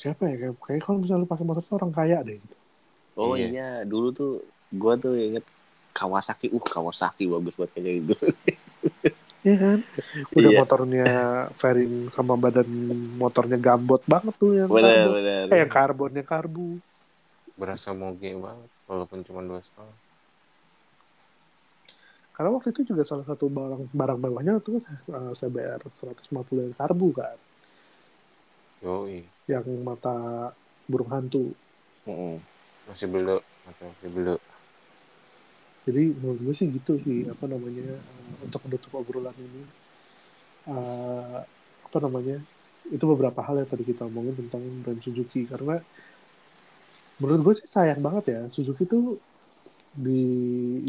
[0.02, 2.56] siapa ya kayak, kayak kalau misalnya lu pakai motor tuh orang kaya deh gitu.
[3.14, 3.48] Oh Iya.
[3.48, 4.32] iya, dulu tuh
[4.74, 5.46] gua tuh inget
[5.94, 8.16] Kawasaki, uh Kawasaki bagus buat kayak gitu.
[9.44, 9.80] Iya kan?
[10.32, 10.60] Udah Iya.
[10.64, 11.08] motornya
[11.52, 12.68] fairing sama badan
[13.20, 15.14] motornya gambot banget tuh yang bener, karbon.
[15.20, 15.44] bener.
[15.52, 16.68] Eh, yang karbonnya karbu.
[17.60, 19.96] Berasa moge banget walaupun cuma dua setengah.
[22.34, 24.82] Karena waktu itu juga salah satu barang barang mewahnya tuh
[25.14, 27.38] uh, CBR 150 yang karbu kan,
[28.82, 29.22] Yoi.
[29.46, 30.50] yang mata
[30.90, 31.54] burung hantu.
[32.10, 32.42] Mm-mm.
[32.90, 33.38] Masih belum.
[33.70, 34.40] Masih belum.
[35.84, 39.64] Jadi menurut gue sih gitu sih apa namanya uh, untuk menutup obrolan ini.
[40.64, 41.44] Uh,
[41.84, 42.40] apa namanya
[42.88, 45.44] itu beberapa hal yang tadi kita omongin tentang brand Suzuki.
[45.44, 45.80] Karena
[47.20, 49.20] menurut gue sih sayang banget ya Suzuki tuh
[49.94, 50.24] di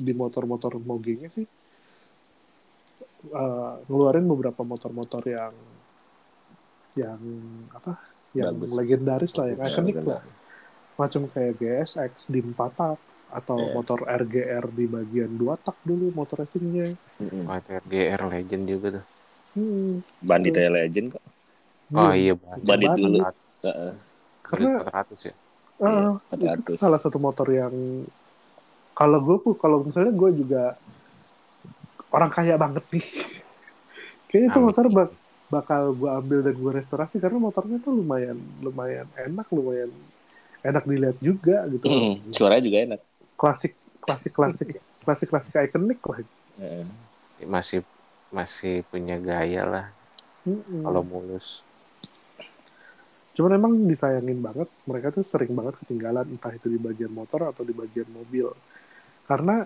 [0.00, 1.44] di motor-motor mogengnya sih
[3.32, 5.52] uh, ngeluarin beberapa motor-motor yang
[6.96, 7.20] yang
[7.74, 8.00] apa
[8.34, 8.72] yang Bagus.
[8.74, 10.22] legendaris lah yang Ya, ikonik lah.
[10.94, 12.98] Macam kayak GSX di 4 tak
[13.38, 13.74] atau Iya.
[13.76, 16.86] motor RGR di bagian 2 tak dulu motor racingnya
[17.20, 17.44] Mm-mm.
[17.90, 19.04] GR Legend juga tuh.
[19.54, 20.00] hmm.
[20.28, 21.22] Bandit ya legend kok.
[21.98, 22.66] Oh iya, Bandit.
[22.68, 23.16] Bandit dulu.
[23.18, 23.28] Bandit
[23.64, 23.92] Heeh.
[24.44, 25.34] Karena 400 ya.
[25.82, 26.80] uh, Iya, itu 400.
[26.82, 27.74] salah satu motor yang
[28.94, 30.62] kalau gue pun kalau misalnya gue juga
[32.14, 33.04] orang kaya banget nih
[34.28, 35.16] kayaknya itu motor bak-
[35.52, 39.90] bakal gue ambil dan gue restorasi karena motornya tuh lumayan lumayan enak lumayan
[40.64, 43.00] enak dilihat juga gitu Hmm, suaranya juga enak.
[43.40, 43.72] Klasik
[44.04, 44.68] klasik klasik
[45.04, 46.18] klasik klasik ikonik lah
[47.54, 47.80] masih
[48.36, 49.86] masih punya gaya lah
[50.46, 50.84] Mm-mm.
[50.84, 51.46] kalau mulus
[53.36, 57.66] Cuman emang disayangin banget, mereka tuh sering banget ketinggalan entah itu di bagian motor atau
[57.66, 58.46] di bagian mobil.
[59.28, 59.56] Karena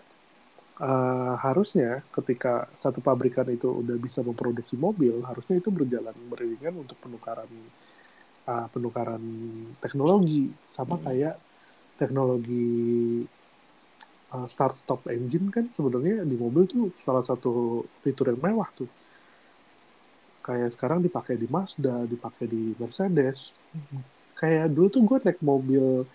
[0.88, 6.96] eh, harusnya ketika satu pabrikan itu udah bisa memproduksi mobil, harusnya itu berjalan beriringan untuk
[7.04, 7.50] penukaran
[8.48, 9.22] eh, penukaran
[9.82, 11.04] teknologi sama Hmm.
[11.06, 11.34] kayak
[12.00, 12.66] teknologi
[14.34, 18.88] eh, start stop engine kan sebenarnya di mobil tuh salah satu fitur yang mewah tuh
[20.48, 23.60] kayak sekarang dipakai di Mazda, dipakai di Mercedes.
[24.32, 26.08] Kayak dulu tuh gue naik mobil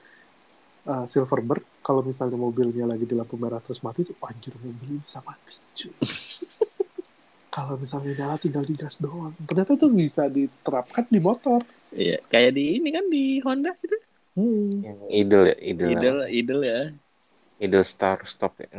[0.89, 4.99] uh, Silverbird, kalau misalnya mobilnya lagi di lampu merah terus mati tuh, anjir mobil ini
[5.05, 5.53] bisa mati.
[5.77, 5.93] cuy."
[7.53, 9.37] kalau misalnya nyala tinggal digas doang.
[9.45, 11.61] Ternyata tuh bisa diterapkan di motor.
[11.93, 13.97] Iya, kayak di ini kan di Honda itu.
[14.33, 14.81] Hmm.
[14.81, 16.79] yang idol ya idol Idol, idol ya.
[17.59, 18.69] Idol star stop ya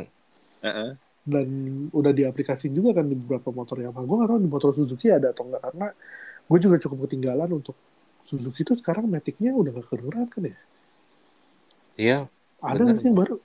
[0.63, 0.97] Heeh.
[1.25, 1.47] Dan
[1.89, 4.05] udah diaplikasiin juga kan di beberapa motor Yamaha.
[4.05, 5.87] Gue gak tahu di motor Suzuki ada atau enggak, karena
[6.49, 7.75] gue juga cukup ketinggalan untuk
[8.29, 10.57] Suzuki tuh sekarang metiknya udah gak kedengeran kan ya?
[11.97, 12.29] iya
[12.69, 12.85] Ada Bener.
[12.85, 13.35] nggak sih yang baru?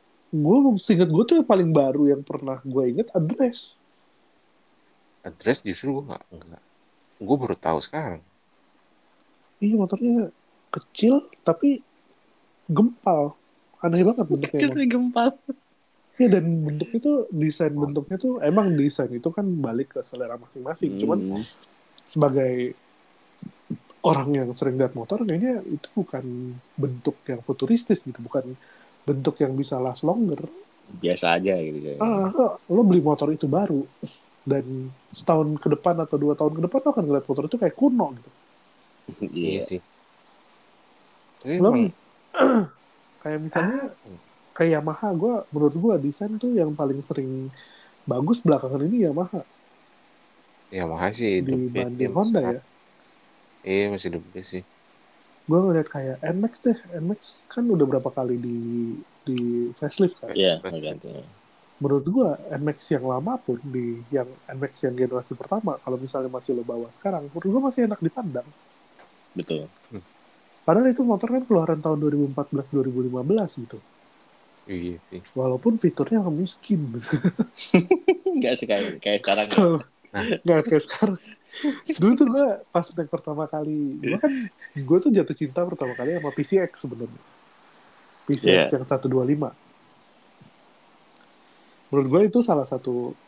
[0.44, 3.58] Gue seinget gue tuh yang paling baru yang pernah gue inget address.
[5.28, 6.62] address justru gue nggak nggak
[7.26, 8.20] gue baru tahu sekarang
[9.64, 10.32] Iya motornya
[10.74, 11.14] kecil
[11.46, 11.68] tapi
[12.70, 13.39] gempal.
[13.80, 14.60] Aneh banget bentuknya.
[14.68, 15.30] Kecil gempal.
[16.20, 21.00] Iya dan bentuknya tuh desain bentuknya tuh emang desain itu kan balik ke selera masing-masing.
[21.00, 21.44] Cuman Hmm.
[22.04, 22.76] sebagai
[24.00, 26.24] orang yang sering lihat motor kayaknya itu bukan
[26.76, 28.56] bentuk yang futuristis gitu, bukan
[29.04, 30.40] bentuk yang bisa last longer.
[30.90, 32.02] biasa aja gitu kayak.
[32.02, 33.86] ah, lo- lo beli motor itu baru
[34.42, 37.76] dan setahun ke depan atau dua tahun ke depan lo akan ngeliat motor itu kayak
[37.78, 38.30] kuno gitu
[39.30, 39.46] Iya.
[39.54, 39.80] iya sih
[41.62, 41.70] lo
[43.20, 43.92] kayak misalnya
[44.56, 47.48] kayak Yamaha gue menurut gue desain tuh yang paling sering
[48.08, 49.44] bagus belakangan ini Yamaha.
[50.70, 52.60] Yamaha sih dibanding Honda ya?
[53.60, 54.64] Iya masih the best sih.
[55.44, 57.20] Gue ngeliat kayak NMAX deh NMAX
[57.50, 58.58] kan udah berapa kali di
[59.26, 60.32] di facelift kan?
[60.32, 61.10] Iya, ganti.
[61.80, 62.28] menurut gue
[62.60, 66.92] NMAX yang lama pun di yang NMAX yang generasi pertama kalau misalnya masih lo bawa
[66.92, 68.46] sekarang menurut gue masih enak dipandang.
[69.32, 69.66] Betul.
[70.70, 71.98] Padahal itu motor kan keluaran tahun
[72.30, 73.78] 2014-2015 gitu.
[74.70, 77.02] iya sih Walaupun fiturnya miskin.
[78.22, 79.46] Enggak sih kayak kayak sekarang.
[79.50, 79.74] Betul.
[80.14, 80.22] Nah.
[80.46, 81.16] Nggak kayak sekarang.
[81.98, 84.30] Dulu tuh gue pas naik pertama kali, gue kan
[84.78, 87.22] gue tuh jatuh cinta pertama kali sama PCX sebenarnya.
[88.30, 88.78] PCX Iya.
[88.78, 89.50] yang 125.
[91.90, 93.18] Menurut gue itu salah satu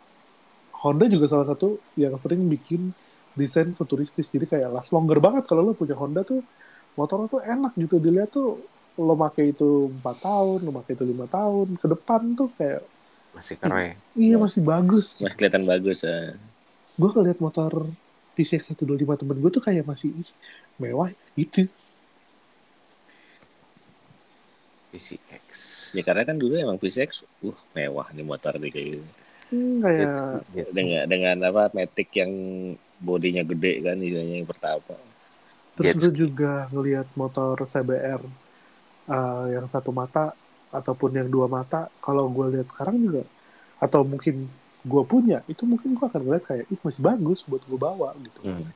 [0.78, 2.94] Honda juga salah satu yang sering bikin
[3.34, 4.30] desain futuristis.
[4.30, 6.46] Jadi kayak last longer banget kalau lo punya Honda tuh
[6.98, 8.60] motornya tuh enak gitu dilihat tuh
[9.00, 12.80] lo pakai itu 4 tahun, lo pakai itu lima tahun, ke depan tuh kayak
[13.32, 15.06] masih keren iya Mas- masih bagus.
[15.16, 15.98] Masih kelihatan bagus.
[16.04, 16.36] eh.
[17.00, 17.72] gue ngeliat motor
[18.36, 20.28] PCX 125 temen gue tuh kayak masih ih,
[20.80, 21.64] mewah ya, gitu.
[24.92, 29.04] PCX Ya karena kan dulu emang PCX, uh mewah nih motor nih kayak gitu.
[29.52, 30.12] Hmm, kayak.
[30.72, 32.32] Dengan dengan apa Matic yang
[33.02, 35.11] bodinya gede kan istilahnya yang pertama.
[35.78, 36.00] Terus Jets.
[36.04, 38.20] gue juga ngeliat motor CBR
[39.08, 40.36] uh, yang satu mata
[40.72, 41.88] ataupun yang dua mata.
[42.00, 43.22] Kalau gue lihat sekarang juga
[43.82, 44.46] atau mungkin
[44.82, 48.40] gue punya itu mungkin gue akan ngeliat kayak ih masih bagus buat gue bawa gitu.
[48.44, 48.68] Hmm.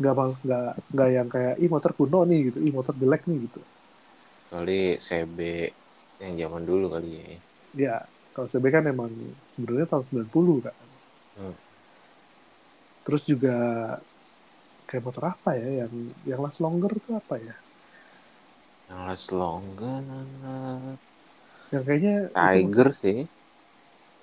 [0.00, 3.38] Nggak mal nggak nggak yang kayak ih motor kuno nih gitu, ih motor jelek nih
[3.48, 3.60] gitu.
[4.54, 5.38] kecuali CB
[6.22, 7.24] yang zaman dulu kali ya
[7.74, 7.96] Ya
[8.30, 9.10] kalau CB kan emang
[9.50, 10.76] sebenarnya tahun 90 kan.
[11.38, 11.56] Hmm.
[13.04, 13.56] Terus juga
[14.94, 15.92] kayak motor apa ya yang
[16.22, 17.54] yang last longer tuh apa ya?
[18.86, 19.98] yang last longer
[21.72, 23.18] Yang kayaknya itu- Tiger sih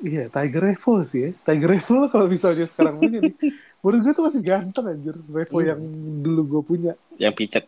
[0.02, 1.30] iya Tiger Revo sih ya.
[1.44, 3.36] Tiger Revo kalau misalnya sekarang punya nih.
[3.82, 5.74] Menurut gue tuh masih ganteng anjir Revo Iya.
[5.74, 5.82] yang
[6.22, 6.94] dulu gue punya.
[7.18, 7.66] Yang picek.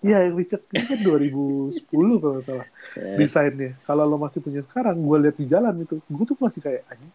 [0.00, 1.76] Iya yang Richard ini kan 2010
[2.16, 3.76] kalau nggak salah Eh, desainnya.
[3.84, 7.12] Kalau lo masih punya sekarang, gue lihat di jalan itu, gue tuh masih kayak anjing,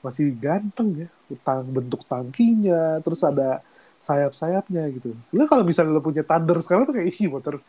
[0.00, 1.08] masih ganteng ya,
[1.42, 3.58] tang bentuk tangkinya, terus ada
[4.00, 5.12] sayap-sayapnya gitu.
[5.36, 7.60] Lo kalau misalnya lo punya Thunder sekarang tuh kayak ih motor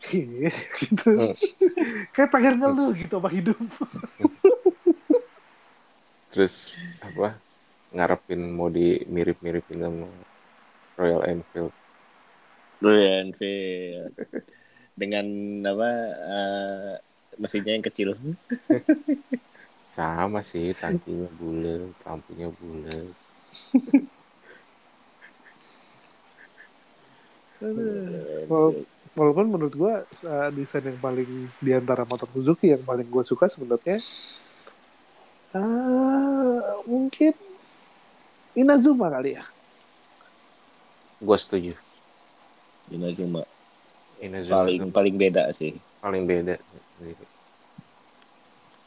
[0.00, 1.12] gitu.
[1.12, 1.32] Hmm.
[2.16, 3.60] kayak pengen ngeluh gitu sama hidup.
[6.36, 7.40] terus apa
[7.96, 10.08] ngarepin mau di mirip-miripin sama
[11.00, 11.72] Royal Enfield
[12.80, 14.12] Royal Enfield.
[14.96, 15.26] Dengan
[15.68, 16.92] apa eh,
[17.36, 18.16] mesinnya yang kecil.
[19.96, 23.16] sama sih tangkinya bulat lampunya bulat
[28.46, 28.68] Kalau
[29.16, 29.94] walaupun menurut gue
[30.28, 33.98] uh, desain yang paling di antara motor Suzuki yang paling gue suka sebenarnya
[35.56, 37.32] uh, mungkin
[38.56, 39.44] Inazuma kali ya.
[41.20, 41.76] Gue setuju.
[42.88, 43.44] Inazuma.
[44.16, 45.76] Inazuma Paling paling beda sih.
[46.00, 46.56] paling beda.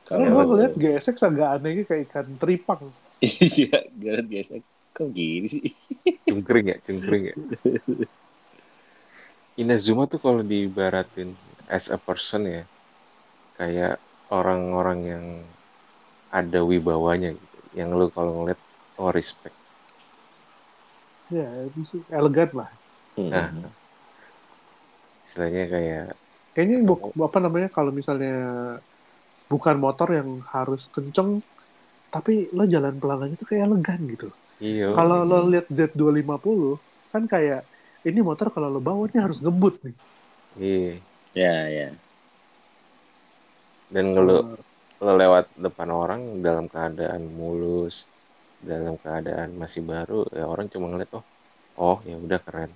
[0.10, 2.82] Karena Kalau gue ngeliat GSX agak anehnya kayak ikan teripang.
[3.22, 4.64] Iya, Gareth gesek.
[4.96, 5.70] Kok gini sih?
[6.26, 7.36] Cungkring ya, cungkring ya.
[9.61, 11.30] Inazuma tuh kalau diibaratin
[11.76, 12.61] as a person ya,
[13.57, 13.94] kayak
[14.40, 15.26] orang-orang yang
[16.40, 17.57] ada wibawanya gitu.
[17.80, 18.60] Yang lu kalau ngeliat,
[19.02, 19.56] oh respect.
[21.36, 22.69] Ya, itu sih elegan lah.
[23.18, 23.30] Hmm.
[23.30, 23.72] Nah,
[25.26, 26.06] istilahnya kayak,
[26.53, 28.30] Kayaknya bu- apa namanya kalau misalnya
[29.52, 31.41] bukan motor yang harus kenceng,
[32.14, 34.27] tapi lo jalan pelan aja tuh kayak elegan gitu.
[34.60, 36.72] iya, Kalau lo lihat Z250
[37.14, 37.61] kan kayak
[38.08, 39.96] ini motor kalau lo bawa ini harus ngebut nih.
[40.60, 40.94] iya.
[41.38, 41.90] Ya, ya.
[43.90, 44.58] Dan lu,
[45.02, 48.06] lo lewat depan orang dalam keadaan mulus,
[48.62, 51.26] dalam keadaan masih baru, ya orang cuma ngeliat, oh,
[51.78, 52.72] oh ya udah keren.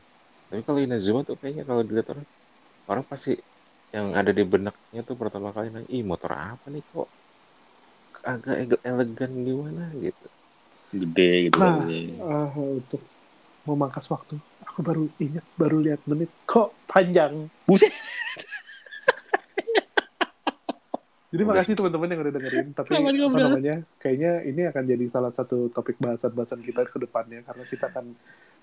[0.50, 2.28] Tapi kalau Inazuma tuh kayaknya kalau dilihat orang,
[2.90, 3.34] orang pasti
[3.94, 7.10] yang ada di benaknya tuh pertama kali nanya, ih motor apa nih kok
[8.24, 10.28] agak elegan gimana gitu.
[10.94, 11.58] Gede gitu.
[11.62, 13.02] Nah, eh, untuk
[13.66, 14.40] memangkas waktu,
[14.74, 17.46] aku baru ingat, baru lihat menit kok panjang.
[17.70, 17.94] Buset.
[21.34, 22.68] Jadi makasih teman-teman yang udah dengerin.
[22.74, 23.42] Tapi apa ngobrol.
[23.54, 23.76] namanya?
[24.02, 28.18] Kayaknya ini akan jadi salah satu topik bahasan-bahasan kita ke depannya karena kita akan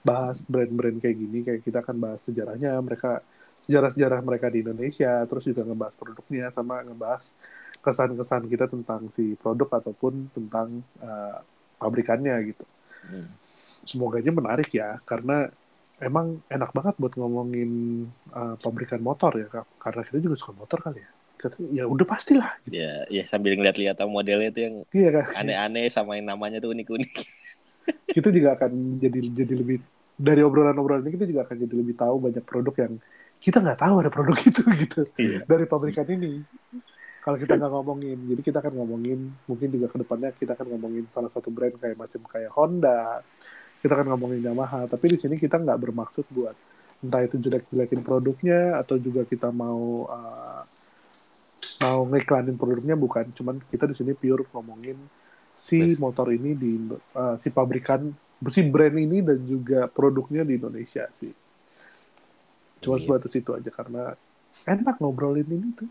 [0.07, 3.23] bahas brand-brand kayak gini, kayak kita akan bahas sejarahnya mereka,
[3.67, 7.35] sejarah-sejarah mereka di Indonesia, terus juga ngebahas produknya sama ngebahas
[7.83, 11.39] kesan-kesan kita tentang si produk ataupun tentang eh,
[11.79, 12.65] pabrikannya gitu.
[13.07, 13.29] Hmm.
[13.83, 15.51] Semoga aja menarik ya, karena
[16.01, 17.71] emang enak banget buat ngomongin
[18.31, 19.67] eh, pabrikan motor ya, Kak.
[19.79, 21.11] karena kita juga suka motor kali ya.
[21.37, 22.51] Kita- Ya udah pastilah.
[22.65, 22.77] Gitu.
[22.77, 27.13] Ya, ya sambil ngeliat-lihat modelnya itu yang Iya aneh-aneh sama yang namanya tuh unik-unik.
[28.15, 29.81] kita juga akan jadi jadi lebih
[30.15, 32.93] dari obrolan-obrolan ini kita juga akan jadi lebih tahu banyak produk yang
[33.41, 35.49] kita nggak tahu ada produk itu gitu Iya.
[35.49, 36.45] dari pabrikan ini
[37.21, 39.19] kalau kita nggak ngomongin jadi kita akan ngomongin
[39.49, 43.25] mungkin juga ke depannya kita akan ngomongin salah satu brand kayak macam kayak Honda
[43.81, 46.55] kita akan ngomongin Yamaha tapi di sini kita nggak bermaksud buat
[47.01, 50.63] entah itu jelek-jelekin produknya atau juga kita mau uh,
[51.81, 55.01] mau ngiklanin produknya bukan cuman kita di sini pure ngomongin
[55.57, 55.97] si Yes.
[55.97, 56.73] motor ini di
[57.13, 58.13] uh, si pabrikan
[58.49, 61.33] si brand ini dan juga produknya di Indonesia sih
[62.81, 63.05] cuma Iya.
[63.05, 64.13] sebatas itu aja karena
[64.65, 65.91] enak ngobrolin ini tuh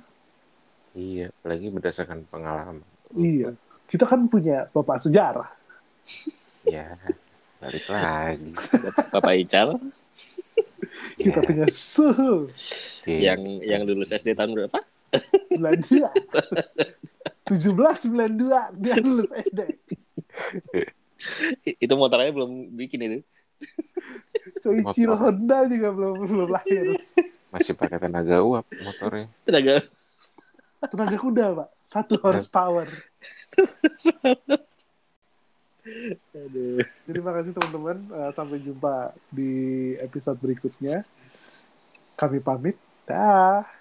[0.89, 2.81] Iya, apalagi berdasarkan pengalaman.
[3.13, 3.53] iya
[3.85, 5.49] kita kan punya bapak sejarah
[6.67, 6.97] Ya,
[7.59, 8.51] balik lagi.
[9.11, 9.69] Bapak Ical
[11.21, 12.49] kita Ya, punya suhu
[13.05, 14.79] yang yang lulus SD tahun berapa?
[15.53, 16.01] 92
[17.49, 19.59] 17 92 dia lulus SD
[21.83, 23.19] Itu motornya belum bikin itu.
[24.55, 25.35] Soichiro Motor.
[25.35, 26.95] Honda juga belum belum lahir
[27.49, 29.25] masih pakai tenaga uap motornya.
[29.41, 29.81] Tenaga.
[30.79, 32.87] tenaga kuda pak satu horsepower
[36.35, 36.79] Aduh.
[37.07, 37.97] Terima kasih teman-teman.
[38.09, 39.51] Eh, sampai jumpa di
[39.99, 41.03] episode berikutnya.
[42.17, 42.77] Kami pamit.
[43.07, 43.78] Dah.